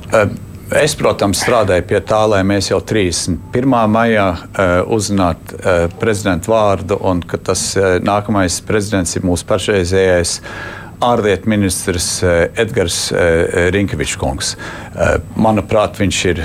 [0.07, 0.29] Uh,
[0.67, 3.75] Es, protams, strādāju pie tā, lai mēs jau 31.
[3.87, 10.41] maijā uh, uzzinātu uh, prezidenta vārdu un ka tas uh, nākamais prezidents ir mūsu pašreizējais.
[10.99, 12.23] ārlietu ministrs
[12.57, 13.13] Edgars
[13.71, 14.55] Rinkevičs.
[15.37, 16.41] Manuprāt, viņš ir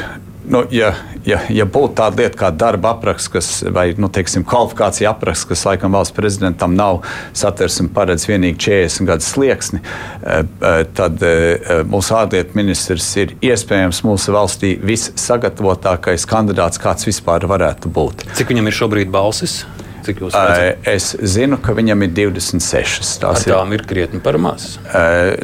[0.52, 0.92] nu, ja,
[1.26, 5.64] ja, ja būtu tāda lieta kā darba apraksts, kas, vai nu, teiksim, kvalifikācija apraksts, kas
[5.68, 7.00] laikam valsts prezidentam nav
[7.36, 14.02] satversme paredz vienīgi 40 gadu slieksni, eh, eh, tad eh, mūsu ārlietu ministrs ir iespējams
[14.06, 18.28] mūsu valstī vissagatavotākais kandidāts, kāds vispār varētu būt.
[18.36, 19.62] Cik viņam ir šobrīd balsis?
[20.02, 20.88] Cik jūs redzat?
[20.88, 23.12] Es zinu, ka viņam ir 26.
[23.22, 24.76] Tās Ar tām ir, ir krietni par maz.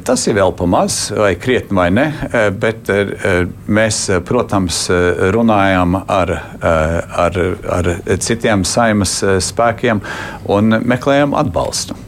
[0.09, 2.09] Tas ir vēl par maz, vai krietni vai ne.
[2.59, 2.91] Bet
[3.69, 4.85] mēs, protams,
[5.35, 6.35] runājam ar,
[7.29, 7.41] ar,
[7.79, 7.93] ar
[8.25, 10.03] citiem saimas spēkiem
[10.51, 11.99] un meklējam atbalstu.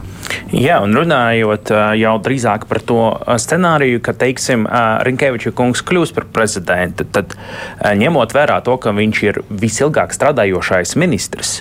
[0.51, 2.99] Jā, un runājot jau drīzāk par to
[3.39, 4.65] scenāriju, ka, teiksim,
[5.07, 7.35] Rinkeviča kungs kļūs par prezidentu, tad
[7.79, 11.59] ņemot vērā to, ka viņš ir visilgāk strādājošais ministrs,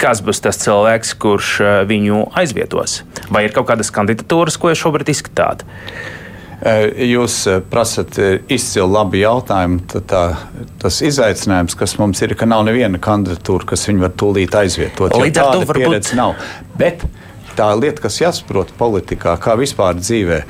[0.00, 3.02] kas būs tas cilvēks, kurš eh, viņu aizvietos?
[3.32, 5.64] Vai ir kaut kādas kandidatūras, ko jūs šobrīd izskatāt?
[6.64, 8.18] Eh, jūs eh, prasat
[8.52, 9.82] izcilu labu jautājumu.
[10.10, 10.24] Tā,
[10.82, 15.18] tas izaicinājums, kas mums ir, ka nav neviena kandidatūra, kas viņu var tūlīt aizvietot.
[15.20, 16.38] Līdz ar to varbūt nav.
[16.78, 17.04] Bet
[17.58, 20.40] tā lieta, kas jāsaprot politikā, kā vispār dzīvē,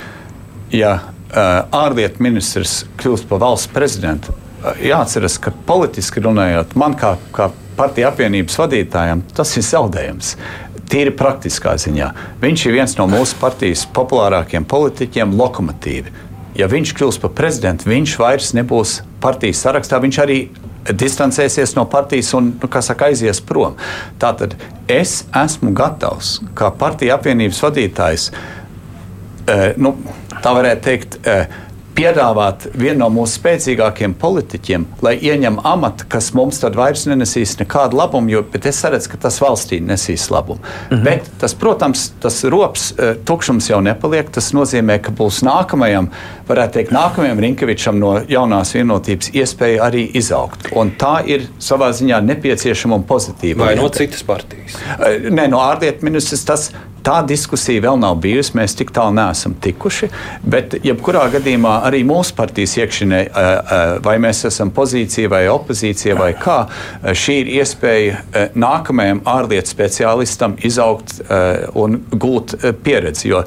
[0.74, 0.96] ja
[1.34, 4.32] ārlietu ministrs kļūst par valsts prezidentu,
[4.80, 10.34] jāatceras, ka politiski runājot, man kā, kā partiju apvienības vadītājam tas ir zaudējums.
[10.90, 12.10] Tīri praktiskā ziņā.
[12.42, 16.12] Viņš ir viens no mūsu partijas populārākajiem politiķiem, lokomotīvi.
[16.58, 19.98] Ja viņš kļūs par prezidentu, viņš vairs nebūs partijas sarakstā.
[20.04, 20.38] Viņš arī
[20.92, 23.78] distancēsies no partijas un nu, saka, aizies prom.
[24.20, 24.56] Tātad
[24.90, 28.30] es esmu gatavs, kā partija apvienības vadītājs,
[29.48, 29.96] eh, nu,
[30.42, 31.46] tā varētu teikt, eh,
[31.94, 37.98] piedāvāt vienu no mūsu spēcīgākajiem politiķiem, lai ieņem amatu, kas mums tad vairs nenesīs nekādu
[37.98, 40.60] labumu, jo es redzu, ka tas valstī nesīs labumu.
[40.60, 41.04] Mm -hmm.
[41.04, 44.30] Bet tas, protams, tas rops eh, tukšums jau nepaliek.
[44.30, 46.08] Tas nozīmē, ka būs nākamajam,
[46.48, 50.68] varētu teikt, nākamajam Rinkevičam no jaunās vienotības iespēja arī izaugt.
[50.72, 53.64] Un tā ir savā ziņā nepieciešama un pozitīva.
[53.66, 54.74] Vai no citas partijas?
[54.98, 56.72] Eh, nē, no ārlietu ministrs tas
[57.04, 60.08] Tā diskusija vēl nav bijusi, mēs tik tālu neesam tikuši.
[60.40, 63.18] Bet, jebkurā gadījumā, arī mūsu partijas iekšienē,
[64.04, 66.62] vai mēs esam pozīcija vai opozīcija vai kā,
[67.04, 71.18] šī ir iespēja nākamajam ārlietu speciālistam izaugt
[71.76, 73.28] un gūt pieredzi.
[73.34, 73.42] Jo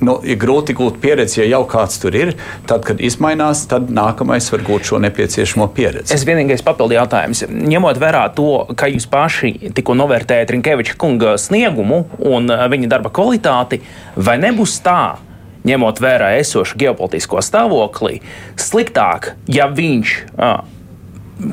[0.00, 2.32] nu, ir grūti gūt pieredzi, ja jau kāds tur ir.
[2.68, 6.14] Tad, kad izmainās, tad nākamais var gūt šo nepieciešamo pieredzi.
[6.16, 7.44] Es vienīgais papildu jautājums.
[7.50, 13.10] Ņemot vērā to, ka jūs paši tikko novērtējat Rinkeviča kunga sniegumu un viņa viņa darba
[13.10, 13.82] kvalitāti,
[14.16, 15.18] vai nebūs tā,
[15.66, 18.22] ņemot vērā esošu ģeopolitisko stāvokli,
[18.56, 20.62] sliktāk, ja viņš uh,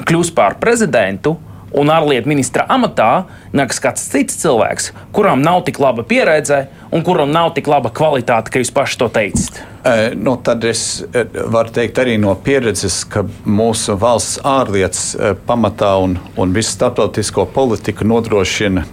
[0.06, 1.36] kļūs par prezidentu
[1.74, 7.32] un ārlietu ministra amatā nāks kāds cits cilvēks, kuram nav tik laba pieredze un kuram
[7.34, 9.62] nav tik laba kvalitāte, kā jūs paši to teicat?
[9.84, 15.10] E, nu, tad es varu teikt arī no pieredzes, ka mūsu valsts ārlietas
[15.48, 18.86] pamatā un, un visu starptautisko politiku nodrošina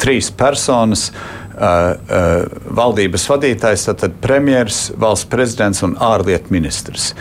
[0.00, 1.10] trīs personas
[1.58, 7.12] valdības vadītājs, tad premjerministrs, valsts prezidents un ārlietu ministrs.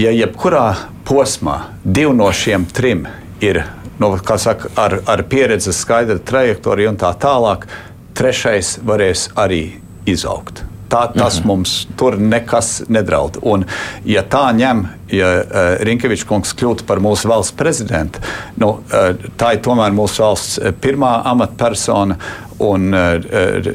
[0.00, 0.72] Ja jebkurā
[1.06, 3.04] posmā divi no šiem trim
[3.44, 3.60] ir
[3.98, 7.66] nu, saka, ar, ar pieredzes skaidra trajektorija un tā tālāk,
[8.14, 9.64] trešais varēs arī
[10.06, 10.64] izaugt.
[10.94, 11.48] Tā, tas mhm.
[11.48, 13.40] mums tur nekas nedraud.
[13.42, 13.64] Un,
[14.06, 14.84] ja tā ņem,
[15.16, 18.22] ja uh, Rinkevičs kungs kļūtu par mūsu valsts prezidentu,
[18.60, 22.18] nu, uh, tā ir tomēr mūsu valsts pirmā amatpersona.
[22.62, 23.16] Un uh,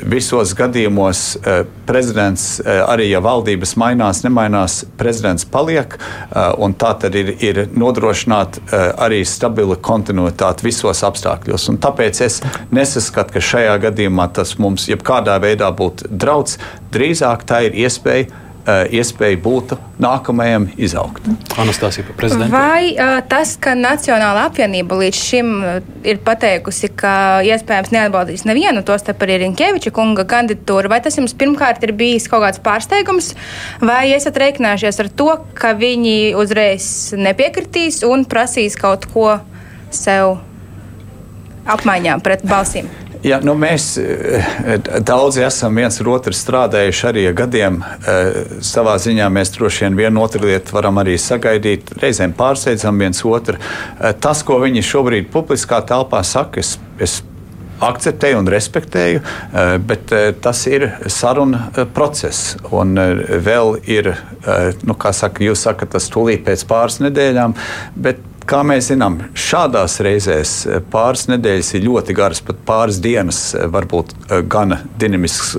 [0.08, 5.96] visos gadījumos uh, prezidents, arī ja valdības mainās, nemainās, prezidents paliek.
[6.30, 11.66] Tā tad ir, ir nodrošināt uh, arī stabila kontinuitāte visos apstākļos.
[11.74, 12.40] Un tāpēc es
[12.76, 16.60] nesaskatu, ka šajā gadījumā tas mums jebkādā veidā būtu draudz.
[16.94, 18.49] Drīzāk tā ir iespēja Eh,
[18.94, 21.26] iespēja būtu nākamajam izaugt.
[21.60, 22.54] Anastasija par prezidentu.
[22.54, 25.52] Vai uh, tas, ka Nacionāla apvienība līdz šim
[26.08, 27.14] ir pateikusi, ka
[27.48, 32.46] iespējams neatbalstīs nevienu, tostarp arī Rinkeviča kunga kandidatūru, vai tas jums pirmkārt ir bijis kaut
[32.46, 33.34] kāds pārsteigums,
[33.84, 39.38] vai esat reiķinājušies ar to, ka viņi uzreiz nepiekritīs un prasīs kaut ko
[39.96, 40.38] sev
[41.70, 42.90] apmaiņā pret balsīm?
[43.24, 44.46] Ja, nu mēs eh,
[45.04, 47.82] daudzi esam viens ar otru strādājuši arī gadiem.
[47.84, 53.20] Eh, savā ziņā mēs droši vien vienu otru lietu varam arī sagaidīt, reizēm pārsteidzam viens
[53.28, 53.60] otru.
[53.60, 57.20] Eh, tas, ko viņi šobrīd publiskā telpā saka, es, es
[57.84, 59.22] akceptēju un respektēju,
[59.88, 60.12] bet
[60.44, 62.58] tas ir saruna process.
[62.76, 63.00] Un
[63.40, 64.10] vēl ir,
[64.84, 67.56] nu, kā saka, jūs sakat, tas tūlīt pēc pāris nedēļām,
[67.96, 68.20] bet
[68.50, 70.54] kā mēs zinām, šādās reizēs
[70.92, 74.16] pāris nedēļas ir ļoti garas, pat pāris dienas var būt
[74.50, 75.56] gana dinamisks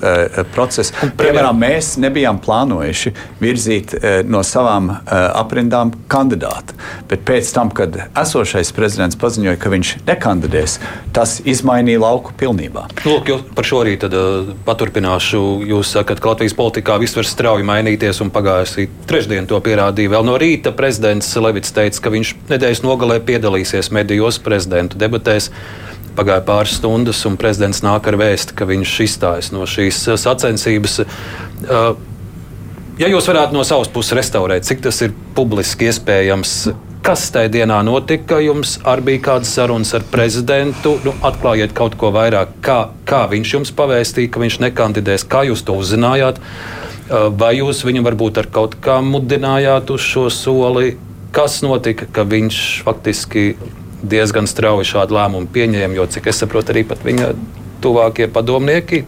[0.55, 0.95] process.
[1.21, 3.95] Piemēram, mēs nebijām plānojuši virzīt
[4.29, 6.77] no savām aprindām kandidātu,
[7.11, 10.79] bet pēc tam, kad esošais prezidents paziņoja, ka viņš nekandidēs,
[11.15, 12.87] tas izmainīja lauku pilnībā.
[13.07, 15.41] Lūk, par šo arī tad, uh, paturpināšu.
[15.71, 20.13] Jūs sakat, ka Latvijas politikā viss var strauji mainīties, un pagājusī trešdien to pierādīja.
[20.17, 25.51] Vēl no rīta prezidents Levits teica, ka viņš nedēļas nogalē piedalīsies medijos prezidentu debatēs.
[26.19, 31.01] Pagāja pāris stundas, un prezidents nāk ar vēstu, ka viņš izstājas no šīs sacensības.
[31.01, 31.95] Uh,
[33.01, 36.57] ja jūs varētu no savas puses restaurēt, cik tas ir publiski iespējams,
[37.01, 38.37] Kas tajā dienā notika?
[38.45, 40.99] Jums arī bija kādas sarunas ar prezidentu.
[41.01, 42.77] Nu, atklājiet kaut ko vairāk, kā,
[43.09, 46.43] kā viņš jums pavēstīja, ka viņš nekandidēs, kā jūs to uzzinājāt.
[46.43, 50.93] Uh, vai jūs viņu varbūt ar kaut kā mudinājāt uz šo soli?
[51.35, 53.55] Kas notika, ka viņš faktiski
[54.03, 55.99] diezgan strauji šādu lēmumu pieņēma?
[55.99, 57.33] Jo, cik es saprotu, arī viņa
[57.85, 59.05] tuvākie padomnieki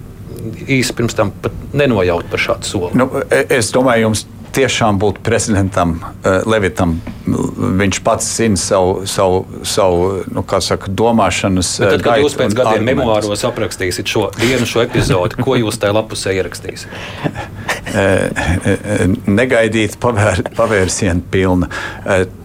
[0.66, 1.32] īsi pirms tam
[1.76, 2.92] nenojaut par šādu soli.
[2.98, 6.98] Nu, e, es domāju, jums tiešām būtu prezidentam uh, Levitam.
[7.24, 12.82] Viņš pats zina savu, savu, savu nu, saka, domāšanas Bet tad, kad jūs pēc gadiem
[12.82, 12.98] argumentus.
[13.00, 16.92] memoāros aprakstīsiet šo vienu šo epizodi, ko jūs tajā lapusē ierakstīsiet?
[17.92, 18.28] Eh,
[18.64, 21.68] eh, negaidīt pavēr, pavērsienu pilna.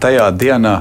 [0.00, 0.74] Tajā dienā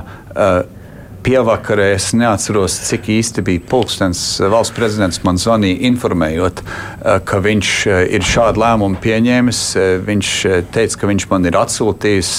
[1.28, 4.22] pievakarē es neatceros, cik īsti bija pulkstenis.
[4.52, 9.62] Valsts prezidents man zvanīja, informējot, eh, ka viņš eh, ir šādu lēmumu pieņēmis.
[9.76, 10.32] Eh, viņš
[10.72, 12.32] teica, ka viņš man ir atsūtījis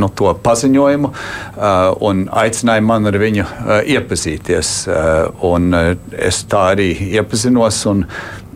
[0.00, 1.10] nu, to paziņojumu
[2.06, 3.44] un aicināja man ar viņu
[3.94, 4.70] iepazīties.
[5.46, 5.74] Un
[6.30, 7.82] es tā arī iepazinos.
[7.90, 8.04] Un,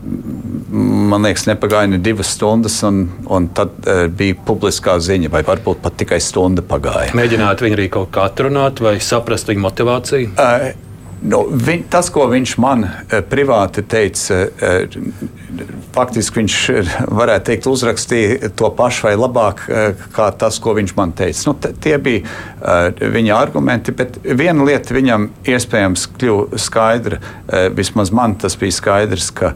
[0.05, 5.83] man liekas, nepagāja ne divas stundas, un, un tad uh, bija publiskā ziņa, vai varbūt
[5.85, 7.15] pat tikai stunda pagāja.
[7.17, 10.35] Mēģināt viņu arī kaut kā atrunāt vai saprast viņa motivāciju?
[10.35, 10.73] Uh,
[11.25, 15.33] Nu, viņ, tas, ko viņš man uh, privāti teica, uh,
[15.95, 16.57] faktiski viņš
[17.09, 19.63] varētu teikt, uzrakstīja to pašu vai labāk,
[20.15, 21.45] kā tas, ko viņš man teica.
[21.47, 27.21] Nu, tie bija viņa argumenti, bet viena lieta viņam iespējams kļuva skaidra.
[27.77, 29.53] Vismaz man tas bija skaidrs, ka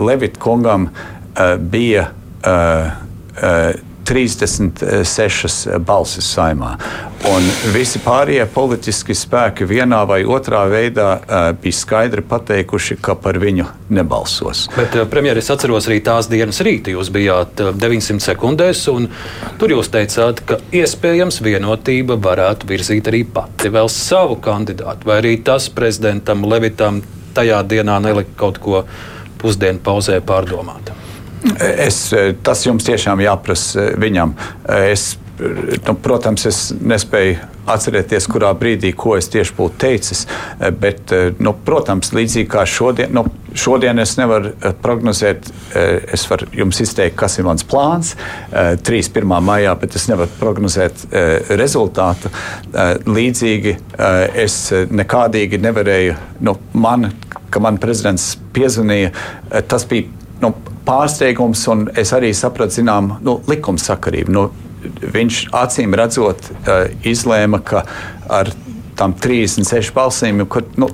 [0.00, 0.88] Levita kungam
[1.70, 2.08] bija
[4.10, 6.74] 36 balsis saimā.
[7.30, 7.44] Un
[7.74, 13.68] visi pārējie politiskie spēki vienā vai otrā veidā uh, bija skaidri pateikuši, ka par viņu
[13.94, 14.64] nebalsos.
[14.74, 16.96] Bet, uh, premjeras, es atceros arī tās dienas rītu.
[16.96, 19.06] Jūs bijāt uh, 900 sekundēs, un
[19.60, 25.36] tur jūs teicāt, ka iespējams vienotība varētu virzīt arī pati vēl savu kandidātu, vai arī
[25.46, 27.04] tas prezidentam Levitam
[27.36, 28.82] tajā dienā nelika kaut ko
[29.40, 30.90] pusdienu pauzē pārdomāt.
[31.60, 32.10] Es,
[32.44, 34.34] tas jums tiešām jāprasa viņam.
[34.90, 37.38] Es, nu, protams, es nespēju
[37.70, 40.24] atcerēties, kurā brīdī, ko es tieši būtu teicis.
[40.80, 43.24] Bet, nu, protams, līdzīgi kā šodien, nu,
[43.56, 45.48] šodien es nevaru prognozēt,
[46.12, 48.12] es varu jums izteikt, kas ir mans plāns
[48.52, 49.36] 31.
[49.46, 51.06] maijā, bet es nevaru prognozēt
[51.60, 52.32] rezultātu.
[53.08, 53.76] Līdzīgi
[54.44, 57.12] es nekādīgi nevarēju, nu, man,
[57.50, 59.14] ka man prezidents piezvanīja,
[59.70, 60.54] tas bija nu,
[60.90, 64.34] pārsteigums, un es arī sapratu, zinām, nu, likumsakarību.
[64.34, 64.48] Nu,
[65.14, 66.50] viņš acīm redzot,
[67.06, 67.84] izlēma, ka
[68.30, 68.50] ar
[68.98, 70.90] tām 36 balsīm, kur nu,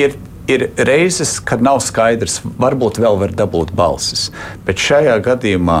[0.00, 0.16] ir
[0.50, 4.28] ir reizes, kad nav skaidrs, varbūt vēl var dabūt balsis.
[4.66, 5.80] Bet šajā gadījumā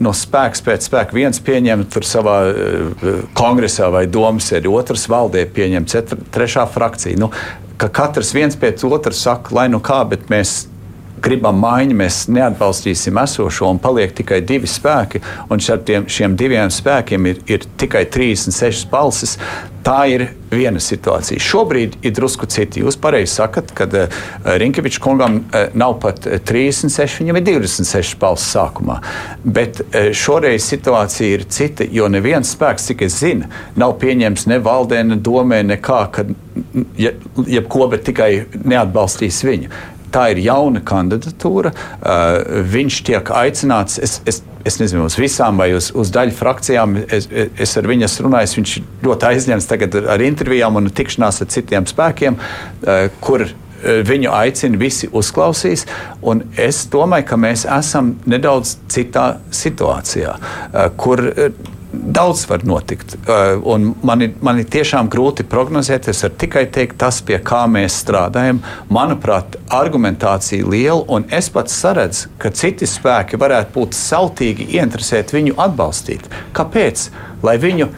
[0.00, 2.38] no spēka pēc spēka viens pieņem tur savā
[3.36, 7.20] kongresā vai domas, ir otrs valdē pieņem, cetra, trešā frakcija.
[7.20, 7.30] Nu,
[7.80, 10.66] ka katrs viens pēc otra saka, lai nu kā, bet mēs
[11.22, 15.22] gribam maiņu, mēs neatbalstīsim esošo un paliek tikai divi spēki.
[15.52, 19.36] Un tiem, šiem diviem spēkiem ir, ir tikai 36 balsis.
[19.88, 21.40] Tā ir viena situācija.
[21.40, 22.82] Šobrīd ir drusku citi.
[22.82, 24.16] Jūs pareizi sakat, ka uh,
[24.60, 28.98] Rinkeviča kungam uh, nav pat 36, viņam ir 26 balss sākumā.
[29.44, 29.80] Bet
[30.18, 33.48] šoreiz situācija ir cita, jo neviens spēks, cik es zinu,
[33.80, 36.34] nav pieņemts ne valdē, ne domē, nekā, kad
[36.98, 39.72] jebko, ja bet tikai neatbalstīs viņu
[40.14, 41.72] tā ir jauna kandidatūra.
[41.98, 44.00] Uh, viņš tiek aicināts.
[44.02, 46.98] Es, es, es nezinu, uz visām vai uz, uz daļu frakcijām.
[47.06, 48.74] Es, es ar viņu runāju, viņš
[49.06, 53.56] ļoti aizņemts tagad ar intervijām un tikšanās ar citiem spēkiem, uh, kur uh,
[54.08, 55.86] viņu aicina, visi uzklausīs.
[56.58, 60.34] Es domāju, ka mēs esam nedaudz citā situācijā,
[60.98, 61.22] kur
[61.92, 63.14] Daudz var notikt.
[63.24, 66.10] Uh, un man ir, man ir tiešām grūti prognozēt.
[66.12, 68.60] Es varu tikai teikt, tas, pie kā mēs strādājam,
[68.92, 71.00] manuprāt, argumentācija liela.
[71.08, 76.28] Un es pats saredzu, ka citi spēki varētu būt sautīgi ieinteresēti viņu atbalstīt.
[76.56, 77.08] Kāpēc?
[77.46, 77.88] Lai viņu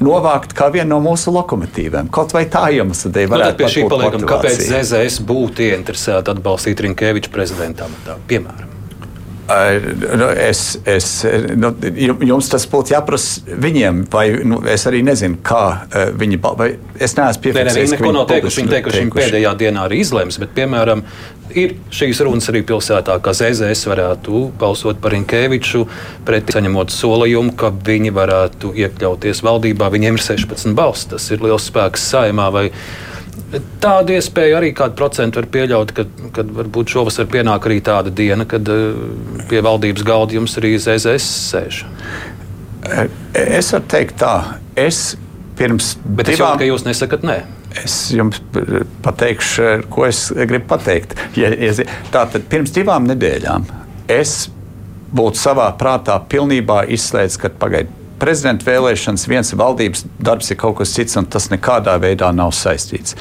[0.00, 2.08] novākt kā vienu no mūsu lokomotīviem.
[2.14, 3.34] Kaut vai tā iemesla dēļ.
[3.34, 8.73] Nu, paliekam, kāpēc ZZS būtu ieinteresēta atbalstīt Rinkeviču prezidenta amatā, piemēram?
[9.44, 11.08] Nu, es, es,
[11.60, 11.68] nu,
[12.24, 15.84] jums tas būtu jāprasa viņiem, vai nu, es arī nezinu, kā
[16.16, 16.38] viņi.
[16.96, 17.92] Es neesmu piefiksējis.
[17.92, 18.62] Viņi neko nav teikuši.
[18.62, 21.04] Viņi teikuši, viņi pēdējā dienā arī izlems, bet, piemēram,
[21.52, 25.84] ir šīs runas arī pilsētā, ka ZZS varētu balsot par Inkēviču,
[26.24, 29.92] pretī saņemot solījumu, ka viņi varētu iekļauties valdībā.
[29.92, 31.10] Viņiem ir 16 balss.
[31.12, 32.48] Tas ir liels spēks saimā.
[32.54, 32.70] Vai,
[33.82, 36.04] Tādu iespēju arī kādu procentu var pieļaut, ka,
[36.36, 38.94] kad varbūt šovasar pienāk arī tāda diena, kad eh,
[39.50, 41.82] pie valdības galda jums arī ZZS sēž.
[43.34, 44.34] Es varu teikt tā,
[44.78, 45.14] es
[45.58, 46.34] pirms Bet divām...
[46.34, 47.38] es jau, ka jūs nesakat nē.
[47.82, 48.38] Es jums
[49.02, 51.16] pateikšu, ko es gribu pateikt.
[51.40, 51.74] Ja, ja,
[52.14, 53.66] tātad pirms divām nedēļām
[54.14, 54.44] es
[55.14, 60.94] būtu savā prātā pilnībā izslēdzis, ka pagaidiet prezidenta vēlēšanas, viens valdības darbs ir kaut kas
[60.96, 63.16] cits, un tas nekādā veidā nav saistīts.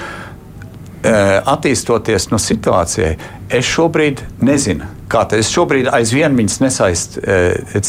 [1.04, 3.18] Attīstoties no situācijai,
[3.52, 5.44] es šobrīd nezinu, kā tas ir.
[5.44, 7.18] Es šobrīd aizvien viņas nesaist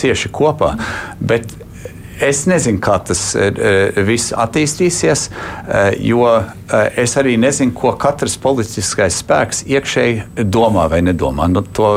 [0.01, 0.73] cieši kopā,
[1.23, 1.47] bet
[2.25, 3.23] es nezinu, kā tas
[4.09, 5.29] viss attīstīsies,
[6.03, 6.27] jo
[6.99, 11.47] es arī nezinu, ko katrs politiskais spēks iekšēji domā vai nedomā.
[11.51, 11.95] Nu, to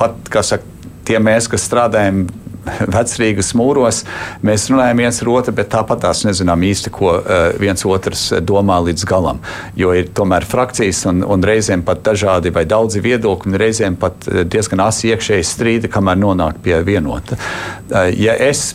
[0.00, 0.64] pat, kā saka,
[1.04, 2.24] tie mēs, kas strādājam
[2.96, 4.02] vecrīgas mūros.
[4.46, 8.80] Mēs runājam viens ar otru, bet tāpat tās nezinām īsti, ko uh, viens otrs domā
[8.88, 9.40] līdz galam.
[9.78, 14.28] Jo ir tomēr frakcijas un, un reizēm pat dažādi vai daudzi viedokļi, un reizēm pat
[14.28, 17.38] uh, diezgan asi iekšēji strīdi, kamēr nonāk pie vienota.
[18.16, 18.74] Ja es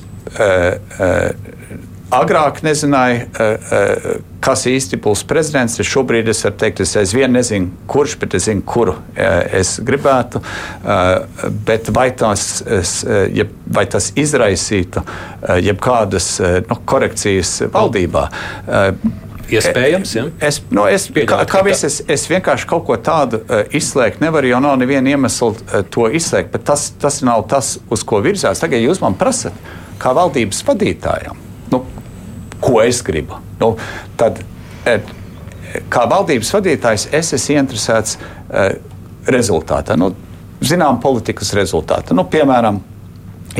[2.20, 3.26] agrāk nezināju,
[4.46, 5.80] kas īsti būs prezidents.
[5.82, 10.42] Šobrīd es varu teikt, es aizvien nezinu, kurš, bet es zinu, kuru es gribētu.
[11.68, 12.48] Bet vai tas,
[13.78, 15.06] vai tas izraisītu
[15.66, 16.32] jebkādas
[16.70, 18.28] nu, korekcijas valdībā?
[19.52, 20.26] Iespējams, ja?
[20.42, 24.50] Es, nu, es, kā, kā viss, es, es vienkārši kaut ko tādu uh, izslēgt nevaru,
[24.50, 26.50] jo nav neviena iemesla uh, to izslēgt.
[26.56, 28.64] Bet tas, tas nav tas, uz ko virzās.
[28.64, 29.54] Tagad jūs man prasat,
[30.02, 31.38] kā valdības vadītājam,
[32.66, 33.40] ko es gribu.
[33.62, 33.76] Nu,
[34.20, 34.42] tad,
[35.94, 38.76] kā valdības vadītājs, es esmu interesēts uh,
[39.32, 40.12] rezultātā, nu,
[40.66, 42.16] zinām, politikas rezultātā.
[42.18, 42.82] Nu, piemēram,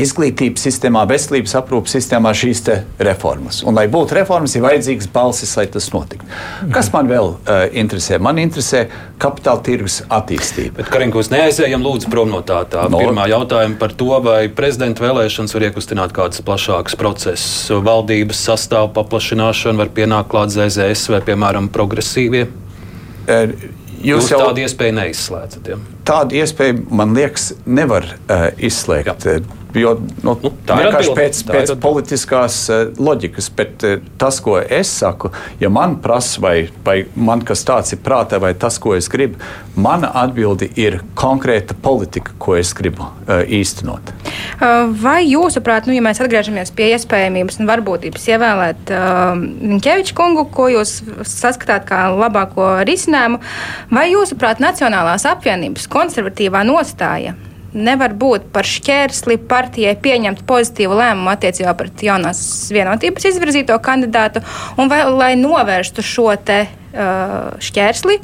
[0.00, 2.62] izglītības sistēmā, veselības aprūpas sistēmā šīs
[3.06, 3.62] reformas.
[3.66, 6.26] Un, lai būtu reformas, ir vajadzīgs balsis, lai tas notiktu.
[6.74, 8.18] Kas man vēl uh, interesē?
[8.22, 8.86] Man interesē
[9.22, 10.80] kapitāla tirgus attīstība.
[10.80, 12.62] Bet, Karinkus, neaizējam lūdzu prom no tā.
[12.70, 13.00] tā no.
[13.00, 17.72] Pirmā jautājuma par to, vai prezidenta vēlēšanas var iekustināt kādus plašākus procesus.
[17.86, 22.46] Valdības sastāvu paplašināšanu var pienākt klāt ZZS vai, piemēram, progresīvie.
[23.26, 23.56] Uh,
[23.96, 25.68] Jūs, Jūs jau tādu iespēju neizslēdzat.
[25.72, 25.76] Ja?
[26.06, 29.24] Tādu iespēju, man liekas, nevar uh, izslēgt.
[29.24, 29.40] Jā.
[29.76, 29.92] Jo,
[30.24, 34.38] nu, nu, tā ir vienkārši pēc, tā pēc ir politiskās uh, loģikas, bet uh, tas,
[34.40, 35.28] ko es saku,
[35.60, 36.54] ja man prasa, vai,
[36.86, 39.36] vai man kas tāds ir prātā, vai tas, ko es gribu,
[39.76, 44.14] mana atbilde ir konkrēta politika, ko es gribu uh, īstenot.
[45.02, 48.92] Vai jūsuprāt, nu, ja mēs atgriežamies pie iespējamības un varbūtības ievēlēt
[49.36, 50.98] Minkeviču uh, kungu, ko jūs
[51.28, 53.42] saskatāt kā labāko risinājumu,
[53.92, 57.36] vai jūsuprāt, Nacionālās apvienības konservatīvā nostāja
[57.76, 62.40] nevar būt par šķērsli partijai pieņemt pozitīvu lēmumu attiecībā pret jaunās
[62.74, 64.42] vienotības izvirzīto kandidātu,
[64.80, 68.20] un vai, lai novērstu šo te, uh, šķērsli.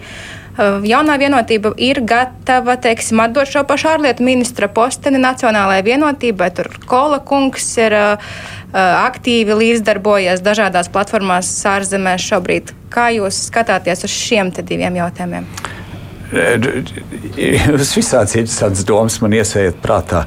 [0.52, 6.50] Uh, jaunā vienotība ir gatava teiksim, atdot šo pašu ārlietu ministra posteni Nacionālajai vienotībai.
[6.56, 8.32] Tur Kola kungs ir uh,
[8.72, 12.72] uh aktīvi līdzdarbojies dažādās platformās ārzemēs šobrīd.
[12.92, 15.48] Kā jūs skatāties uz šiem diviem jautājumiem?
[16.32, 20.22] Jūs visādi interesantas domas man iesējat prātā.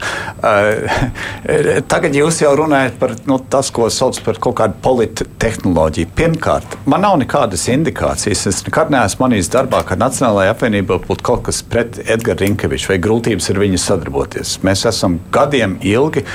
[1.89, 6.11] Tagad jūs jau runājat par nu, tas, ko sauc par kaut kādu polittehnoloģiju.
[6.17, 8.45] Pirmkārt, man nav nekādas indikācijas.
[8.51, 13.01] Es nekad neesmu manījis darbā, ka Nacionālajā apvienībā būtu kaut kas pret Edgars Rinkeviču vai
[13.01, 14.59] grūtības ar viņu sadarboties.
[14.65, 16.25] Mēs esam gadiem ilgi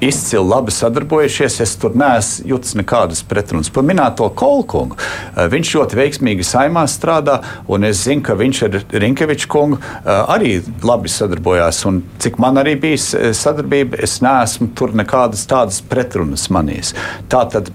[0.00, 1.60] izcili labi sadarbojušies.
[1.60, 3.70] Es tur neesmu jutis nekādas pretrunas.
[3.72, 4.98] Par minēto Kolkungu.
[4.98, 10.10] Eh, viņš ļoti veiksmīgi saimā strādā, un es zinu, ka viņš ar Rinkeviču kungu eh,
[10.36, 11.84] arī labi sadarbojās.
[11.88, 16.94] Un cik man arī bija eh, sadarbība, es neesmu tur nekādas tādas pretrunas manīs.
[17.32, 17.72] Tātad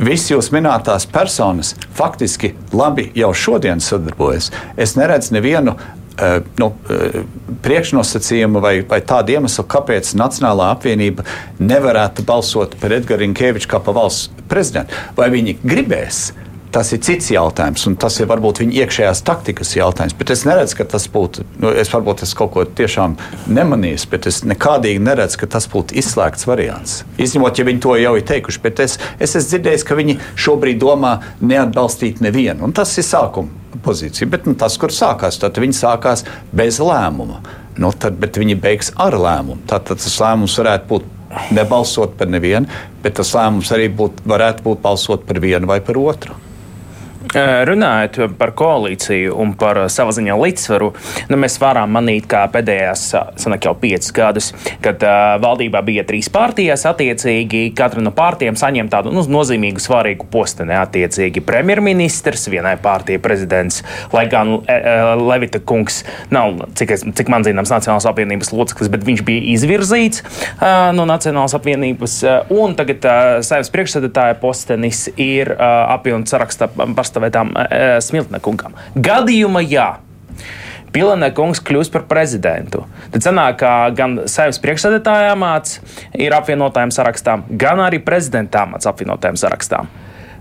[0.00, 4.48] Visi jūs minētās personas faktiski labi jau šodien sadarbojas.
[4.80, 5.76] Es neredzu nevienu
[6.20, 7.22] Eh, nu, eh,
[7.64, 11.24] priekšnosacījuma vai, vai tāda iemesla, kāpēc Nacionālā apvienība
[11.62, 14.92] nevarētu balsot par Edgars Rinkeviču kā par valsts prezidentu.
[15.16, 16.32] Vai viņi gribēs?
[16.70, 20.14] Tas ir cits jautājums, un tas ir varbūt viņa iekšējās taktikas jautājums.
[20.14, 23.16] Bet es neredzu, ka tas būtu, nu, es varbūt es kaut ko tiešām
[23.50, 27.00] nemanīju, bet es nekādīgi neredzu, ka tas būtu izslēgts variants.
[27.18, 30.78] Izņemot, ja viņi to jau ir teikuši, bet es, es esmu dzirdējis, ka viņi šobrīd
[30.78, 34.28] domā neatbalstīt nevienu, un tas ir sākuma pozīcija.
[34.30, 36.22] Bet nu, tas, kur sākās, tad viņi sākās
[36.54, 37.40] bez lēmuma.
[37.80, 39.64] Nu, tad, bet viņi beigs ar lēmumu.
[39.70, 41.08] Tad, tad tas lēmums varētu būt
[41.54, 42.70] nebalsot par nevienu,
[43.02, 46.38] bet tas lēmums arī būt, varētu būt balsot par vienu vai par otru.
[47.30, 50.88] Runājot par koalīciju un par savu ziņā līdzsvaru,
[51.30, 53.04] nu, mēs varam manīt, ka pēdējās
[53.38, 54.48] sanāk, jau piecus gadus,
[54.82, 60.26] kad uh, valdībā bija trīs partijas, attiecīgi katra no partijām saņem tādu nu, nozīmīgu, svarīgu
[60.32, 60.74] posteni.
[60.80, 64.66] Attiecīgi premjerministrs, vienai partijai prezidents, lai gan uh,
[65.20, 66.02] Levita kungs
[66.34, 71.06] nav, cik, es, cik man zināms, Nacionālās apvienības loceklis, bet viņš bija izvirzīts uh, no
[71.06, 77.52] Nacionālās apvienības, uh, un tagad uh, saimnes priekšsēdētāja postenis ir uh, apvienots sarakstā par pastāvētām
[77.54, 78.76] e, e, Smiltne kungam.
[78.96, 79.98] Gadījumā jā.
[80.90, 82.82] Pilēna kungs kļūs par prezidentu.
[83.12, 85.78] Tad sanāk, ka gan saimnes priekšsēdētāja amats
[86.18, 89.90] ir apvienotājiem sarakstām, gan arī prezidenta amats apvienotājiem sarakstām.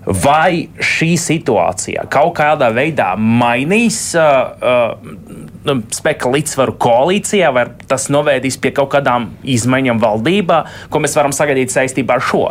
[0.09, 8.57] Vai šī situācija kaut kādā veidā mainīs uh, uh, spēka līdzsvaru koalīcijā, vai tas novēdīs
[8.63, 12.47] pie kaut kādām izmaiņām valdībā, ko mēs varam sagaidīt saistībā ar šo?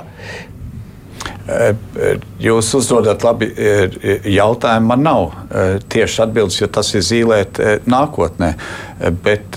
[2.42, 3.46] Jūs uzdodat labi
[4.28, 4.88] jautājumu.
[4.90, 5.22] Man nav
[5.88, 8.51] tieši atbildes, jo tas ir zīmēt nākotnē.
[9.24, 9.57] Bet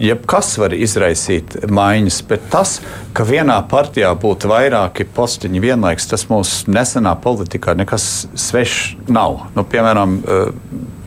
[0.00, 2.18] jebkas var izraisīt maiņas.
[2.28, 2.74] Bet tas,
[3.16, 9.46] ka vienā partijā būtu vairāki postiņi vienlaikus, tas mūsu nesenā politikā nekas svešs nav.
[9.56, 10.20] Nu, piemēram,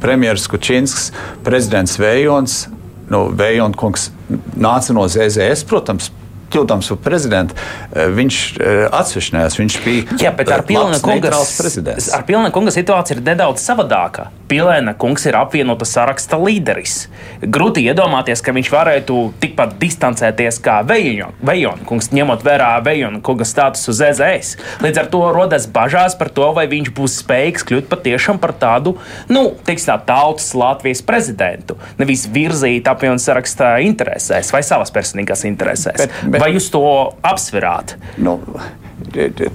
[0.02, 1.12] premjerministrs Kučinskis,
[1.46, 2.64] prezidents Vējons.
[3.14, 4.10] Nu, Vējons kungs
[4.58, 6.10] nāca no ZZS, protams,
[6.54, 9.60] kļūdams par prezidentu, eh, viņš eh, atsvešinājās.
[9.60, 11.58] Viņš bija Jā, bet ar Pilna kungas,
[12.14, 14.30] ar Pilna kunga situācija ir nedaudz savādāka.
[14.54, 17.08] Pilēna kungs ir apvienota saraksta līderis.
[17.42, 23.96] Grūti iedomāties, ka viņš varētu tikpat distancēties kā Vejona kungs, ņemot vērā Vejona kunga statusu
[23.98, 24.58] ZZS.
[24.84, 28.98] Līdz ar to rodas bažās par to, vai viņš būs spējīgs kļūt patiešām par tādu,
[29.32, 31.80] nu, teiksim, tā tautas Latvijas prezidentu.
[31.98, 36.04] Nevis virzīt apvienot saraksta interesēs vai savas personīgās interesēs.
[36.04, 36.86] Bet, bet, vai jūs to
[37.24, 37.98] apsverāt?
[38.18, 38.40] Nu,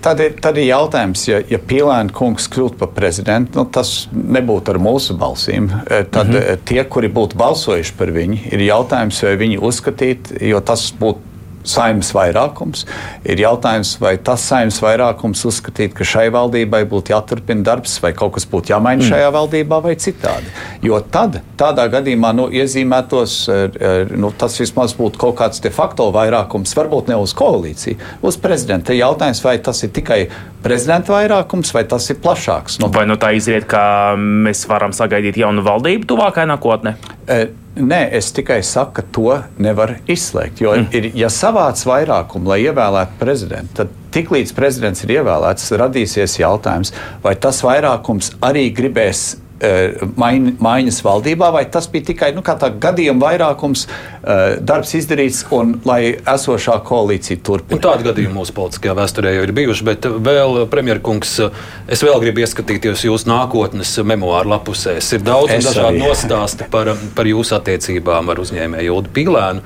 [0.03, 4.74] Tad ir, tad ir jautājums, ja, ja Pīlēna kungs kļūtu par prezidentu, nu, tas nebūtu
[4.74, 5.70] ar mūsu balsīm.
[5.86, 6.64] Eh, tad mm -hmm.
[6.68, 11.18] tie, kuri būtu balsojuši par viņu, ir jautājums, vai viņi uzskatītu, jo tas būtu
[11.67, 12.85] saimnes vairākums.
[13.29, 18.37] Ir jautājums, vai tas saimnes vairākums uzskatīt, ka šai valdībai būtu jāturpina darbs, vai kaut
[18.37, 19.09] kas būtu jāmaina mm.
[19.11, 20.53] šajā valdībā, vai citādi.
[20.85, 25.73] Jo tad, tādā gadījumā, nu, iezīmētos, eh, eh, nu, tas vismaz būtu kaut kāds de
[25.75, 28.97] facto vairākums, varbūt ne uz koalīciju, uz prezidenta.
[28.97, 30.25] Jautājums, vai tas ir tikai
[30.65, 32.81] prezidenta vairākums, vai tas ir plašāks?
[32.83, 36.95] Nu, vai no tā izriet, ka mēs varam sagaidīt jaunu valdību tuvākajā nākotnē?
[37.29, 37.41] E,
[37.79, 40.62] Nē, es tikai saku, ka to nevar izslēgt.
[40.64, 40.89] Jo, mm.
[40.99, 47.37] ir, ja savāc vairākumu, lai ievēlētu prezidentu, tad tiklīdz prezidents ir ievēlēts, radīsies jautājums, vai
[47.39, 54.95] tas vairākums arī gribēs maiņas valdībā, vai tas bija tikai nu, gadījuma vairākums, eh, darbs
[54.95, 57.83] izdarīts un lai esošā koalīcija turpinātu.
[57.89, 61.51] Tādi gadījumi mūsu politiskajā vēsturē jau ir bijuši, bet vēl, premjerkungs,
[61.89, 65.13] es vēl gribu ieskatīties jūsu nākotnes memoāru lapusēs.
[65.19, 69.61] Ir daudz dažādu nostāstu par, par jūsu attiecībām ar uzņēmēju Jūdu Pīlēnu.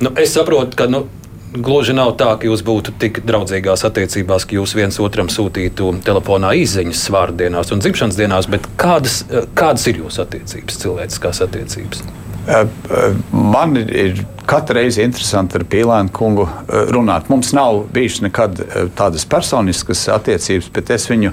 [0.00, 1.06] Nu, es saprotu, ka nu,
[1.48, 6.52] Gluži nav tā, ka jūs būtu tik draudzīgās attiecībās, ka jūs viens otram sūtītu telefonā
[6.60, 9.22] izziņas svārdienās un dzimšanas dienās, bet kādas,
[9.56, 12.02] kādas ir jūsu attiecības, cilvēciskās attiecības?
[13.32, 16.46] Man ir katru reizi interesanti ar Pīlānu kungu
[16.92, 17.28] runāt.
[17.32, 18.62] Mums nav bijušas nekad
[18.96, 21.32] tādas personiskas attiecības, bet es viņu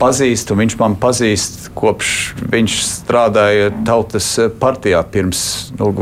[0.00, 0.56] pazīstu.
[0.60, 2.14] Viņš man pazīst kopš
[2.52, 5.44] viņš strādāja Tautas partijā pirms
[5.78, 5.92] nu,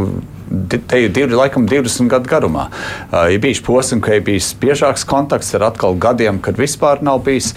[0.68, 2.68] te ir divi, laikam 20 gadu garumā.
[3.10, 7.22] Uh, ir bijis posms, ka ir bijis biežāks kontakts ar atkal gadiem, kad vispār nav
[7.26, 7.52] bijis.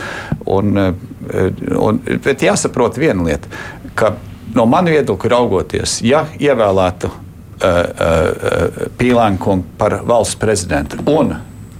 [0.45, 3.49] Un, un, bet jāsaprot viena lieta,
[3.97, 4.13] ka
[4.55, 7.17] no manu viedokļa raugoties, ja ievēlētu uh,
[7.65, 11.35] uh, Pīlānku par valsts prezidentu un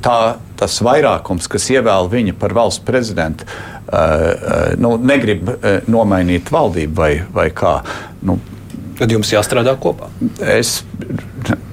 [0.05, 0.18] tā,
[0.59, 6.99] tas vairākums, kas ievēl viņu par valsts prezidentu, uh, uh, nu, negrib uh, nomainīt valdību
[6.99, 7.80] vai, vai kā.
[8.26, 8.38] Nu,
[8.95, 10.07] Tad jums jāstrādā kopā.
[10.39, 10.77] Es,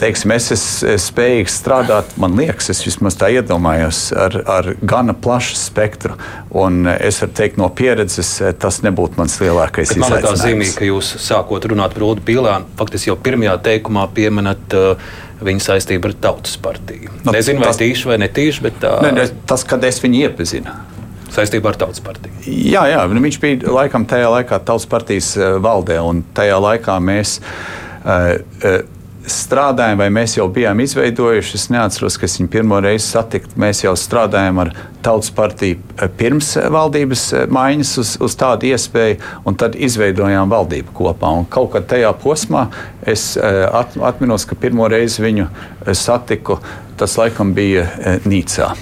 [0.00, 5.54] teiksim, es esmu spējīgs strādāt, man liekas, es vismaz tā iedomājos, ar, ar gana plašu
[5.60, 6.16] spektru.
[6.50, 10.08] Un es varu teikt, no pieredzes tas nebūtu mans lielākais izaicinājums.
[10.10, 14.78] Man liekas, zīmīgi, ka jūs sākot runāt par Ulu Pīlānu, faktiski jau pirmajā teikumā pieminat
[14.78, 15.12] uh,
[15.46, 17.12] viņa saistību ar Tautas partiju.
[17.22, 18.96] Nu, Nezinu, vai tas, tīši vai netīši, bet tā.
[19.04, 20.74] Ne, ne, tas, kad es viņu iepazinu.
[21.32, 22.34] Saistībā ar Tautas partiju.
[22.46, 27.38] Jā, jā nu, viņš bija laikam tajā laikā Tautas partijas valdē, un tajā laikā mēs.
[28.02, 28.82] Uh, uh,
[29.28, 31.58] strādājam, vai mēs jau bijām izveidojuši.
[31.58, 33.52] Es neatceros, ka es viņu pirmo reizi satiku.
[33.60, 34.72] Mēs jau strādājam ar
[35.02, 41.32] Tautas partiju pirms valdības maiņas uz, uz tādu iespēju, un tad izveidojām valdību kopā.
[41.38, 42.68] Un kaut kad tajā posmā
[43.06, 45.50] es at, atminos, ka pirmo reizi viņu
[45.98, 46.60] satiku.
[46.98, 47.88] Tas laikam bija
[48.26, 48.74] Nīcā.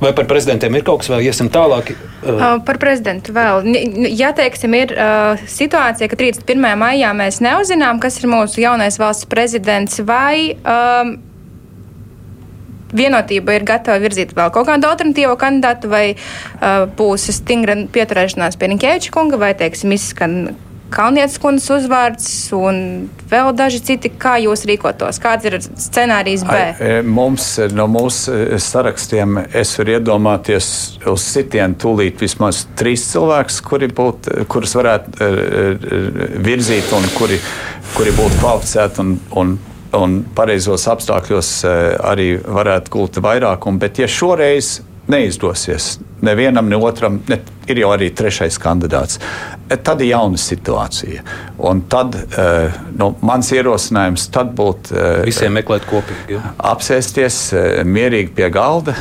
[0.00, 1.92] Vai par prezidentiem ir kaut kas vēl iesim tālāk?
[2.22, 3.66] Uh, par prezidentu vēl.
[4.12, 6.66] Ja teiksim, ir uh, situācija, ka 31.
[6.80, 11.16] maijā mēs neuzinām, kas ir mūsu jaunais valsts prezidents, vai um,
[12.96, 18.70] vienotība ir gatava virzīt vēl kaut kādu alternatīvu kandidātu, vai uh, būs stingra pieturēšanās pie
[18.72, 20.38] Nikēviča kunga, vai, teiksim, izskan
[20.92, 22.76] Kalnietes kundzes uzvārds un
[23.30, 24.10] vēl daži citi.
[24.22, 25.18] Kā jūs rīkotos?
[25.22, 26.58] Kāds ir scenārijs B?
[26.78, 30.68] E, mums no mūsu e, sarakstiem es varu iedomāties
[31.10, 35.30] uz sitienu tūlīt vismaz trīs cilvēkus, kuri būt, kurus varētu e,
[36.46, 37.40] virzīt un kuri,
[37.96, 39.56] kuri būtu kvalificēti un, un
[39.96, 41.50] un pareizos apstākļos
[42.04, 43.78] arī varētu gūt vairākumu.
[43.80, 45.96] Bet, ja šoreiz neizdosies.
[46.26, 47.38] Nevienam, ne otram ne,
[47.70, 49.20] ir jau arī trešais kandidāts.
[49.70, 51.24] Tad ir jauna situācija.
[51.68, 56.36] Un tad uh, nu, mans ierosinājums būtu uh, visiem meklēt kopīgi.
[56.36, 56.52] Ja?
[56.74, 57.40] Apsēsties
[57.86, 58.94] mierīgi pie galda,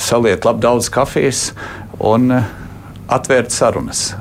[0.00, 1.48] saliet labi daudz kafijas
[2.02, 2.30] un
[3.14, 4.12] atvērt sarunas.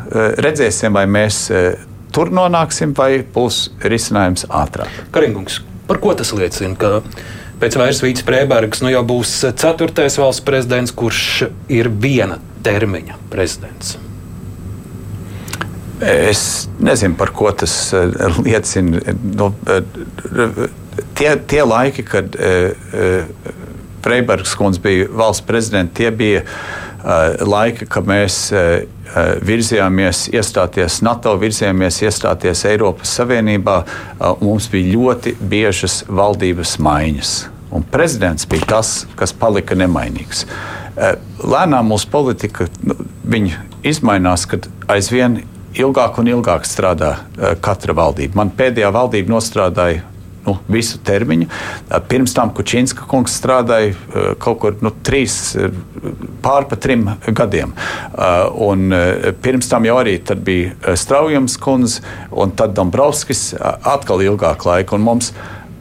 [0.44, 1.46] Redzēsim, vai mēs
[2.14, 4.92] tur nonāksim, vai būs risinājums ātrāk.
[5.16, 6.76] Karingungs, par ko tas liecina?
[6.80, 7.00] Ka
[7.64, 13.98] pēc vairs Vīts Prēbergs nu jau būs ceturtais valsts prezidents, kurš ir viena termiņa prezidents.
[16.04, 18.12] Es nezinu, par ko tas eh,
[18.44, 19.00] liecina.
[19.24, 20.66] Nu, eh,
[21.16, 22.36] tie, tie laiki, kad
[24.04, 26.44] Freibergs eh, kundze bija valsts prezidents, tie bija
[27.44, 28.38] laiki, kad mēs
[29.44, 33.82] virzījāmies iestāties NATO, virzījāmies iestāties Eiropas Savienībā.
[34.40, 37.34] Mums bija ļoti biežas valdības maiņas.
[37.74, 40.46] Un prezidents bija tas, kas palika nemainīgs.
[40.94, 42.96] Eh, lēnām mūsu politika nu,
[43.82, 45.40] izmainās, kad aizvien
[45.74, 48.38] ilgāk un ilgāk strādā eh, katra valdība.
[48.44, 50.04] Man pēdējā valdība nostrādāja
[50.46, 51.50] nu, visu termiņu.
[51.50, 53.98] Eh, pirms tam Kučinska kungs strādāja
[54.38, 55.58] kaut kur nu, trīs,
[56.46, 57.74] pār pa trim gadiem.
[58.70, 58.94] Un
[59.42, 64.94] pirms tam jau arī bija Straujams kundze, un tad Dombrovskis atkal ilgāk laika.
[64.94, 65.34] Un mums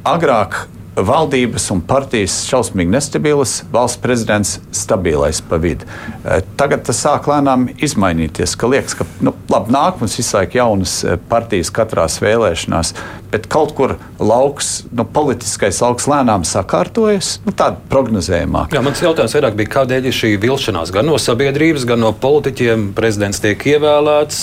[0.09, 0.64] agrāk
[0.97, 5.86] valdības un partijas šausmīgi nestabilas, valsts prezidents stabilais pa vidu.
[6.24, 10.61] Eh, tagad tas sāk lēnām izmainīties, ka liekas, ka nu, labi, nāk mums visu laiku
[10.61, 12.93] jaunas eh, partijas katrās vēlēšanās,
[13.32, 18.76] bet kaut kur lauks, nu, politiskais lauks lēnām sakārtojas, nu, tāda prognozējumāk.
[18.76, 22.90] Jā, mans jautājums vairāk bija, kādēļ ir šī vilšanās gan no sabiedrības, gan no politiķiem.
[22.97, 24.43] Prezidents tiek ievēlēts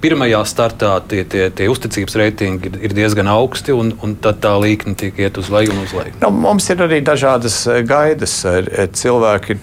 [0.00, 4.54] pirmajā startā tie, tie, tie uzticības reitingi ir, ir diezgan augsti, un, un tad tā
[4.60, 6.16] līkne tiek iet uz leju un uz leju.
[6.22, 8.40] Nu, mums ir arī dažādas eh, gaidas.
[8.48, 9.58] Eh, cilvēki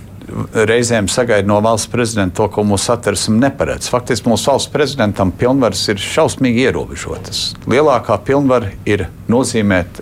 [0.67, 3.87] reizēm sagaida no valsts prezidenta to, ko mūsu satversme neparedz.
[3.87, 7.45] Faktiski mūsu valsts prezidentam pilnvaras ir šausmīgi ierobežotas.
[7.63, 10.01] Lielākā pilnvara ir nozīmēt,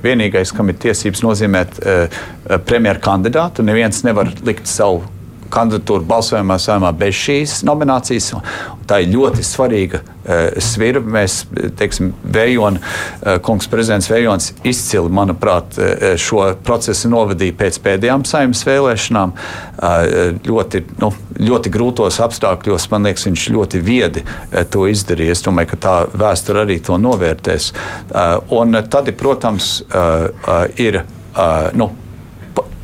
[0.00, 1.82] vienīgais, kam ir tiesības nozīmēt
[2.64, 3.66] premjeru kandidātu.
[3.68, 5.04] Neviens nevar likt savu
[5.52, 8.32] kandidatūru balsojumā saimā bez šīs nominācijas.
[8.88, 11.02] Tā ir ļoti svarīga uh, svira.
[11.04, 11.42] Mēs,
[11.76, 18.64] teiksim, Vējona, uh, kungs prezidents Vējons izcili, manuprāt, uh, šo procesu novadīja pēc pēdējām saimnes
[18.68, 19.34] vēlēšanām.
[19.34, 21.12] Uh, ļoti, nu,
[21.50, 25.36] ļoti grūtos apstākļos, man liekas, viņš ļoti viedi uh, to izdarīja.
[25.36, 27.70] Es domāju, ka tā vēsture arī to novērtēs.
[28.08, 31.92] Uh, un tad, protams, uh, uh, ir uh, nu,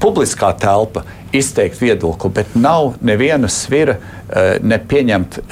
[0.05, 1.05] publiskā telpa
[1.35, 5.49] izteikt viedokli, bet nav neviena svira eh, ne pieņemt uh,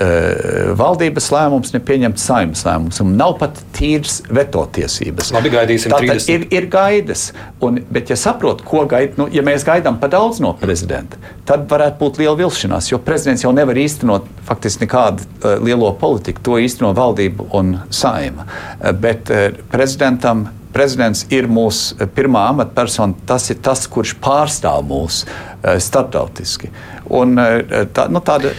[0.79, 3.01] valdības lēmumus, ne pieņemt saimnes lēmumus.
[3.07, 5.33] Nav pat tīras veto tiesības.
[5.35, 7.29] Labi, gaidīsim, Tātad ir, ir gaidas.
[7.63, 11.67] Un, bet, ja saprotu, ko gaida, nu, ja mēs gaidām par daudz no prezidenta, tad
[11.71, 16.45] varētu būt liela vilšanās, jo prezidents jau nevar īstenot faktiski nekādu uh, lielo politiku.
[16.47, 18.47] To īsteno valdība un saima.
[18.47, 23.17] Uh, bet uh, prezidentam prezidents ir mūsu pirmā amatpersona.
[23.29, 26.73] Tas ir tas, kurš pārstāv mūs uh, starptautiski.
[27.13, 28.55] Un, uh, tā, nu, tāda,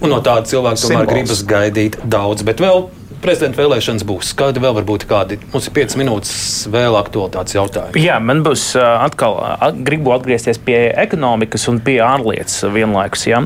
[0.00, 2.46] un no tāda cilvēka tomēr gribas gaidīt daudz.
[2.46, 2.86] Bet vēl
[3.22, 4.32] prezidenta vēlēšanas būs.
[4.38, 5.38] Kādi vēl var būt kādi?
[5.52, 6.32] Mums ir 5 minūtes
[6.72, 8.02] vēl aktualitātes jautājumi.
[8.02, 9.38] Jā, man būs atkal,
[9.86, 13.26] gribu atgriezties pie ekonomikas un pie ārlietas vienlaikus.
[13.30, 13.42] Ja?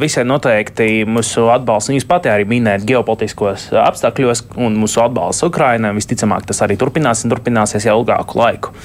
[0.00, 5.94] Visai noteikti mūsu atbalsts, jūs pati arī minējat ģeopolitiskos apstākļos un mūsu atbalsts Ukrainai.
[5.96, 8.76] Visticamāk, tas arī turpinās un turpināsies jau ilgāku laiku.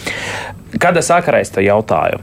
[0.77, 2.21] Kādā sakarā es te jautāju?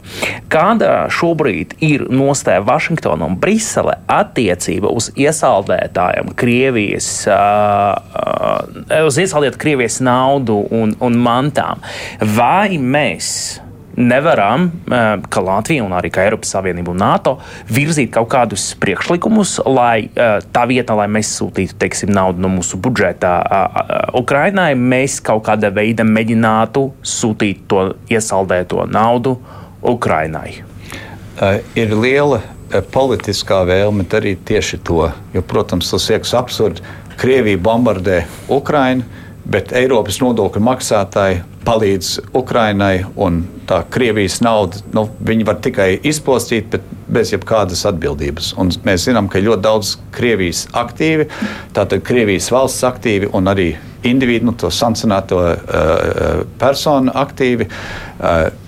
[0.53, 9.99] Kāda šobrīd ir nostāja Vašingtona un Brisele attiecība uz iesaldētājiem Krievijas, uh, uz iesaldētu Krievijas
[10.05, 11.82] naudu un, un mantām?
[12.36, 13.59] Vai mēs
[13.97, 17.36] nevaram, kā Latvija un arī Eiropas Savienība un NATO,
[17.72, 23.36] virzīt kaut kādus priekšlikumus, lai tā vietā, lai mēs sūtītu teiksim, naudu no mūsu budžeta
[24.16, 29.36] Ukrainai, mēs kaut kādā veidā mēģinātu sūtīt to iesaldēto naudu
[29.86, 30.62] Ukrainai.
[31.36, 32.40] Uh, ir liela
[32.92, 35.11] politiskā vēlme darīt tieši to.
[35.34, 36.84] Jo, protams, tas liekas absurdi.
[37.16, 39.05] Krievija bombardē Ukrainu,
[39.44, 46.68] bet Eiropas nodokļu maksātāji palīdz Ukrainai, un tā Krievijas nauda, nu, viņi var tikai izpostīt,
[46.72, 48.52] bet bez jebkādas atbildības.
[48.60, 51.28] Un mēs zinām, ka ļoti daudz Krievijas aktīvi,
[51.76, 53.72] tātad Krievijas valsts aktīvi un arī
[54.06, 57.66] individu, nu, to sankcionēto uh, personu aktīvi.
[57.66, 58.65] Uh,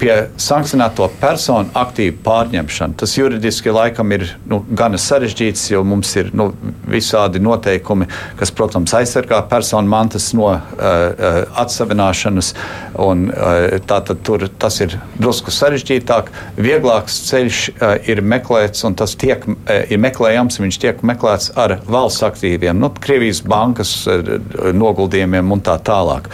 [0.00, 2.96] pie sankcionēto personu aktīvu pārņemšanu.
[3.00, 6.50] Tas juridiski laikam ir nu, gana sarežģīts, jo mums ir nu,
[6.90, 8.08] visādi noteikumi,
[8.40, 12.52] kas, protams, aizsargā personu mantas no uh, uh, atsevināšanas.
[13.00, 16.32] Un, uh, tātad tur tas ir drusku sarežģītāk.
[16.60, 21.78] Vieglāks ceļš uh, ir meklēts, un tas tiek, uh, ir meklējams, viņš tiek meklēts ar
[21.90, 24.34] valsts aktīviem, nu, Krievijas bankas uh,
[24.76, 26.30] noguldījumiem un tā tālāk.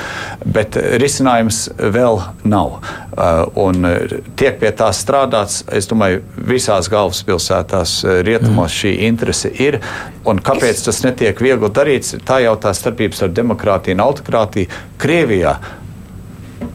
[0.46, 2.78] Bet risinājums vēl nav.
[3.16, 3.94] Uh, un e,
[4.36, 5.62] tiek pie tā strādāts.
[5.72, 9.80] Es domāju, visās galvaspilsētās e, rietumos šī interese ir.
[10.28, 12.18] Un kāpēc tas netiek viegli darīts?
[12.26, 15.56] Tā jau tā starpības ar demokrātiju un autokrātiju Krievijā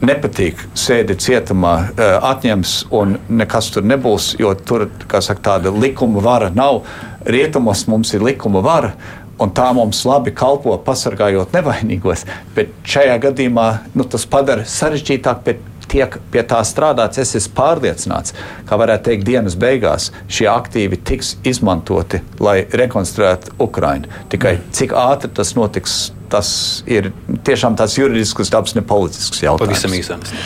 [0.02, 6.50] nepatīk, sēdi cietumā, e, atņems un nekas tur nebūs, jo tur saka, tāda likuma vara
[6.54, 6.82] nav.
[7.26, 8.94] Rietumos mums ir likuma vara.
[9.42, 12.26] Un tā mums labi kalpo, pasargājot nevainīgos.
[12.54, 17.20] Bet šajā gadījumā nu, tas padara sarežģītāk, bet tiek pie tā strādāts.
[17.22, 18.34] Es esmu pārliecināts,
[18.68, 24.10] ka varētu teikt, dienas beigās šie aktīvi tiks izmantoti, lai rekonstruētu Ukrainu.
[24.32, 26.00] Tikai cik ātri tas notiks,
[26.32, 26.50] tas
[26.88, 27.10] ir
[27.44, 29.72] tiešām tāds juridisks dabas, ne politisks jautājums.
[29.76, 30.36] Pavisam īsams.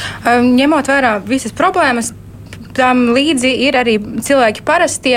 [0.57, 2.12] Ņemot vērā visas problēmas,
[2.76, 5.16] tam līdzi ir arī cilvēki parastie.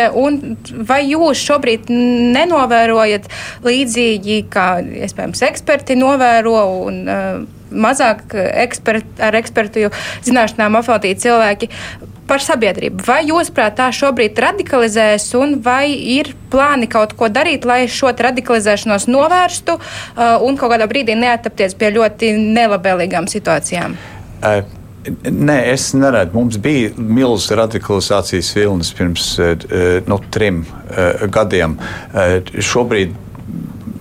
[0.90, 3.30] Vai jūs šobrīd nenovērojat
[3.66, 4.70] līdzīgi, kā
[5.04, 6.60] iespējams eksperti novēro?
[6.88, 9.90] Un, uh, mazāk ekspert, ar ekspertu
[10.28, 11.70] zināšanām apveltīti cilvēki
[12.30, 13.04] par sabiedrību.
[13.08, 18.12] Vai jūs, prāt, tā šobrīd radikalizēs, un vai ir plāni kaut ko darīt, lai šo
[18.14, 23.98] radikalizēšanos novērstu uh, un kaut kādā brīdī neattapties pie ļoti nelabvēlīgām situācijām?
[25.10, 26.36] Nē, es neredzu.
[26.36, 30.62] Mums bija milzīgs radikalizācijas vilnis pirms no nu, trim
[31.32, 31.78] gadiem.
[32.60, 33.16] Šobrīd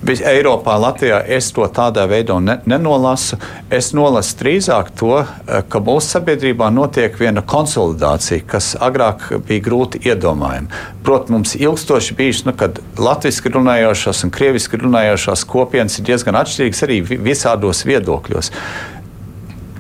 [0.09, 3.37] Eiropā, Latvijā es to tādā veidā ne, nenolasu.
[3.71, 10.01] Es nolasu drīzāk to, eh, ka mūsu sabiedrībā notiek viena konsolidācija, kas agrāk bija grūti
[10.09, 10.69] iedomājama.
[11.05, 16.85] Protams, mums ilgstoši bijis, nu, kad latviešu runājošās un krieviski runājošās kopienas ir diezgan atšķirīgas
[16.89, 18.51] arī visādos viedokļos.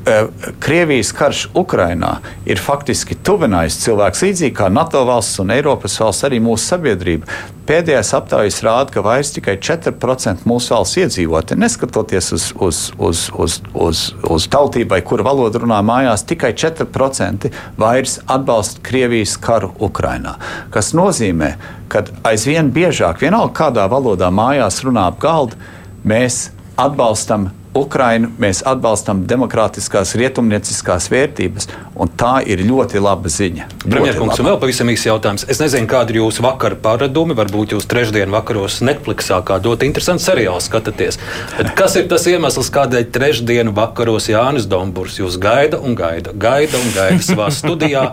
[0.08, 0.26] Eh,
[0.60, 2.14] Krievijas karš Ukrainā
[2.48, 7.28] ir faktiski tuvinājis cilvēks līdzīgi kā NATO valsts un Eiropas valsts, arī mūsu sabiedrība.
[7.68, 13.58] Pēdējais aptaujas rāda, ka vairs tikai 4% mūsu valsts iedzīvotāji, neskatoties uz, uz, uz, uz,
[13.74, 20.38] uz, uz tautībai, kura valoda runā mājās, tikai 4% vairs atbalsta Krievijas karu Ukrainā.
[20.72, 21.52] Tas nozīmē,
[21.92, 25.60] ka aizvien biežāk, vienalga kādā valodā mājās runā ap galdu,
[26.08, 26.46] mēs
[26.80, 31.68] atbalstam Ukrainu, mēs atbalstam demokrātiskās, rietumnieciskās vērtības,
[31.98, 33.68] un tā ir ļoti laba ziņa.
[33.84, 35.44] Premjerkungs, un vēl pavisam īsts jautājums.
[35.50, 40.62] Es nezinu, kādi ir jūsu vakara paradumi, varbūt jūs trešdien vakaros Netflixā kādot interesantu seriālu
[40.64, 41.20] skatāties.
[41.54, 46.80] Bet kas ir tas iemesls, kādēļ trešdienu vakaros Jānis Domburs jūs gaida un gaida, gaida
[46.80, 48.04] un gaida savā studijā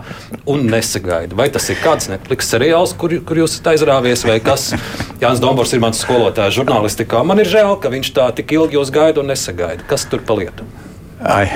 [0.46, 1.34] un nesagaida?
[1.38, 4.70] Vai tas ir kāds Netflix seriāls, kur, kur jūs esat aizrāvies, vai kas?
[5.22, 7.24] Jānis Domburs ir mans skolotājs žurnālistikā.
[7.26, 9.86] Man ir žēl, ka viņš tā tik ilgi jūs gaida un nesagaida sagaida?
[9.88, 10.64] Kas tur pa lietu?
[11.16, 11.46] Ai,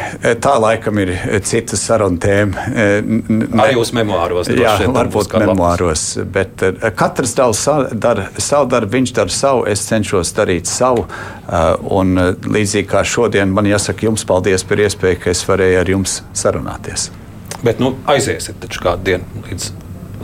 [0.40, 1.11] tā laikam ir
[1.44, 2.62] cita saruna tēma.
[3.61, 4.48] Arī jūsu memoāros.
[4.57, 6.05] Jā, varbūt memoāros.
[6.24, 6.64] Bet
[6.96, 11.05] katrs dara savu darbu, viņš dara savu, es cenšos darīt savu.
[11.92, 16.22] Un līdzīgi kā šodien, man jāsaka jums paldies par iespēju, ka es varēju ar jums
[16.32, 17.11] sarunāties.
[17.61, 19.70] Bet nu, aiziesiet taču kādu dienu līdz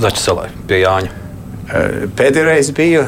[0.00, 1.25] Zaķisalai pie Jāņa.
[1.66, 3.02] Pēdējā reize bija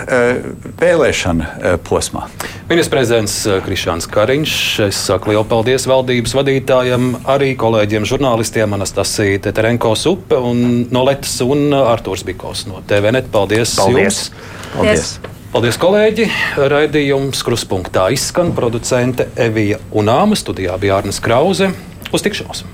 [0.81, 2.27] vēlēšana posmā.
[2.69, 4.55] Ministrs prezidents Krišāns Kariņš.
[4.89, 11.39] Es saku lielu paldies valdības vadītājiem, arī kolēģiem, žurnālistiem Anastasija Teterenko Supe un no Letas
[11.47, 13.31] un Artūrs Bikos no TVNet.
[13.35, 13.79] Paldies!
[13.79, 14.23] Paldies!
[14.29, 14.73] Jums.
[14.75, 15.11] paldies.
[15.49, 16.27] Paldies, kolēģi!
[16.69, 21.73] Raidījums Kruspunkta izskan producente Evija Unāma, studijā bija Arnes Krause.
[22.13, 22.69] Uz tikšanos!